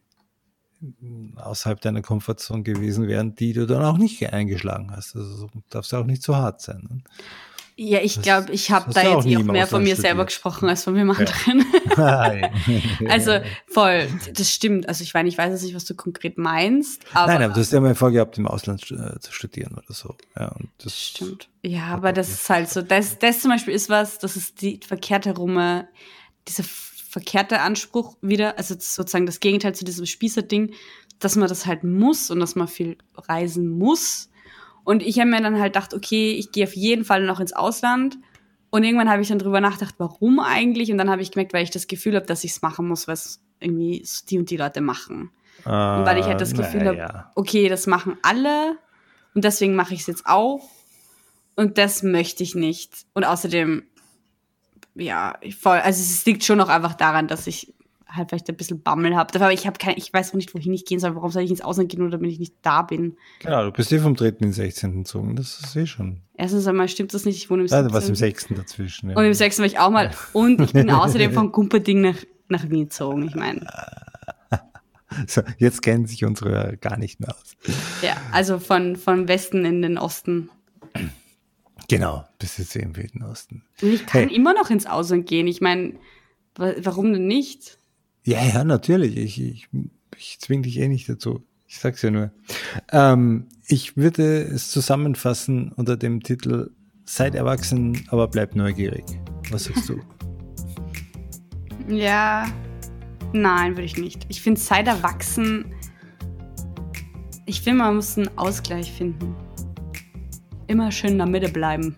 [1.37, 5.17] außerhalb deiner Comfortzone gewesen wären, die du dann auch nicht eingeschlagen hast.
[5.17, 6.87] Also darfst du auch nicht zu hart sein.
[6.89, 7.03] Ne?
[7.79, 10.85] Ja, ich glaube, ich habe da jetzt eh auch mehr von mir selber gesprochen als
[10.85, 11.67] von mir anderen.
[11.97, 12.51] Ja.
[13.09, 14.89] also voll, das stimmt.
[14.89, 17.03] Also ich meine, ich weiß jetzt nicht, was du konkret meinst.
[17.13, 20.15] Aber Nein, aber du hast ja mal vorgehabt, im Ausland äh, zu studieren oder so.
[20.39, 21.49] Ja, und das stimmt.
[21.63, 22.81] Ja, aber das ist halt so.
[22.81, 25.89] Das, das zum Beispiel ist was, das ist die verkehrte Rumme,
[26.49, 30.73] dieser verkehrte Anspruch wieder, also sozusagen das Gegenteil zu diesem Spießer-Ding,
[31.19, 34.31] dass man das halt muss und dass man viel reisen muss
[34.87, 37.53] und ich habe mir dann halt gedacht, okay, ich gehe auf jeden Fall noch ins
[37.53, 38.19] Ausland.
[38.71, 40.93] Und irgendwann habe ich dann drüber nachgedacht, warum eigentlich?
[40.93, 43.09] Und dann habe ich gemerkt, weil ich das Gefühl habe, dass ich es machen muss,
[43.09, 45.33] was irgendwie die und die Leute machen.
[45.65, 47.09] Uh, und weil ich halt das Gefühl naja.
[47.09, 48.79] habe, okay, das machen alle
[49.35, 50.63] und deswegen mache ich es jetzt auch.
[51.57, 53.07] Und das möchte ich nicht.
[53.13, 53.83] Und außerdem,
[54.95, 57.75] ja, voll, also es liegt schon noch einfach daran, dass ich
[58.09, 59.35] halt vielleicht ein bisschen Bammel habe.
[59.35, 61.15] Aber ich habe keine, ich weiß auch nicht, wohin ich gehen soll.
[61.15, 63.17] Warum soll ich ins Ausland gehen, oder wenn ich nicht da bin?
[63.41, 64.29] Genau, du bist eh vom 3.
[64.29, 65.05] in den 16.
[65.05, 65.37] gezogen.
[65.37, 66.23] Das ist eh schon.
[66.37, 67.37] Erstens einmal stimmt das nicht.
[67.37, 67.77] Ich wohne im 6.
[67.77, 68.49] Also was im 6.
[68.51, 69.11] dazwischen.
[69.11, 69.17] Ja.
[69.17, 69.59] Und im 6.
[69.59, 70.11] war ich auch mal.
[70.33, 72.17] Und ich bin außerdem vom Gumperding nach,
[72.49, 73.27] nach Wien gezogen.
[73.27, 73.67] Ich meine.
[75.29, 77.57] So, jetzt kennen sich unsere gar nicht mehr aus.
[78.03, 80.51] Ja, also von, von Westen in den Osten.
[81.89, 83.63] Genau, bis jetzt im Wilden Osten.
[83.81, 84.37] Und ich kann hey.
[84.37, 85.47] immer noch ins Ausland gehen.
[85.47, 85.95] Ich meine,
[86.57, 87.79] warum denn nicht?
[88.27, 89.17] Ja, ja, natürlich.
[89.17, 89.69] Ich, ich,
[90.19, 91.45] ich zwinge dich eh nicht dazu.
[91.69, 92.33] Ich sag's ja nur.
[92.91, 96.71] Ähm, ich würde es zusammenfassen unter dem Titel
[97.05, 99.05] Seid erwachsen, aber bleib neugierig.
[99.53, 100.01] Was sagst du?
[101.89, 102.49] ja,
[103.33, 104.27] nein, würde ich nicht.
[104.29, 105.73] Ich finde, seid erwachsen.
[107.45, 109.37] Ich finde, man muss einen Ausgleich finden.
[110.67, 111.95] Immer schön in der Mitte bleiben.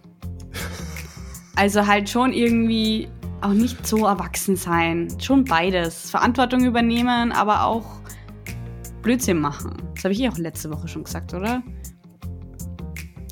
[1.57, 3.09] Also halt schon irgendwie
[3.41, 5.09] auch nicht so erwachsen sein.
[5.21, 6.11] Schon beides.
[6.11, 8.01] Verantwortung übernehmen, aber auch
[9.03, 9.77] Blödsinn machen.
[9.95, 11.63] Das habe ich eh auch letzte Woche schon gesagt, oder?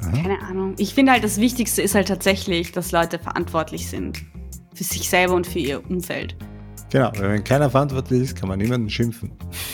[0.03, 0.23] Aha.
[0.23, 0.75] Keine Ahnung.
[0.79, 4.25] Ich finde halt, das Wichtigste ist halt tatsächlich, dass Leute verantwortlich sind.
[4.75, 6.37] Für sich selber und für ihr Umfeld.
[6.91, 9.33] Genau, wenn keiner verantwortlich ist, kann man niemanden schimpfen.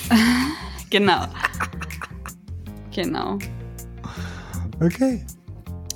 [0.90, 1.26] genau.
[2.94, 3.38] genau.
[4.80, 5.24] Okay.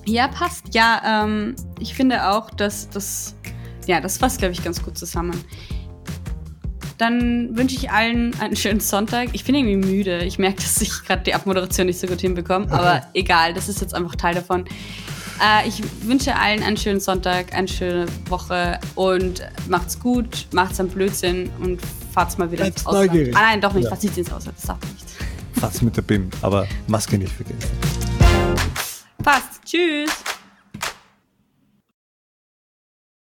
[0.05, 0.74] Ja, passt.
[0.74, 3.37] Ja, ähm, ich finde auch, dass das
[3.87, 5.45] ja, das fasst, glaube ich, ganz gut zusammen.
[6.99, 9.28] Dann wünsche ich allen einen schönen Sonntag.
[9.32, 10.24] Ich bin irgendwie müde.
[10.24, 12.70] Ich merke, dass ich gerade die Abmoderation nicht so gut hinbekomme.
[12.70, 14.64] Aber egal, das ist jetzt einfach Teil davon.
[15.43, 20.89] Äh, ich wünsche allen einen schönen Sonntag, eine schöne Woche und macht's gut, macht's am
[20.89, 21.80] Blödsinn und
[22.12, 23.09] fahrt's mal wieder Bleib's ins Ausland.
[23.09, 23.37] Neugierig.
[23.37, 23.91] Ah nein, doch nicht, ja.
[23.91, 25.05] fahrt's nicht ins Ausland, das darf nicht.
[25.61, 27.70] Fahrt's mit der BIM, aber Maske nicht vergessen.
[29.22, 29.61] Passt.
[29.64, 30.36] Tschüss.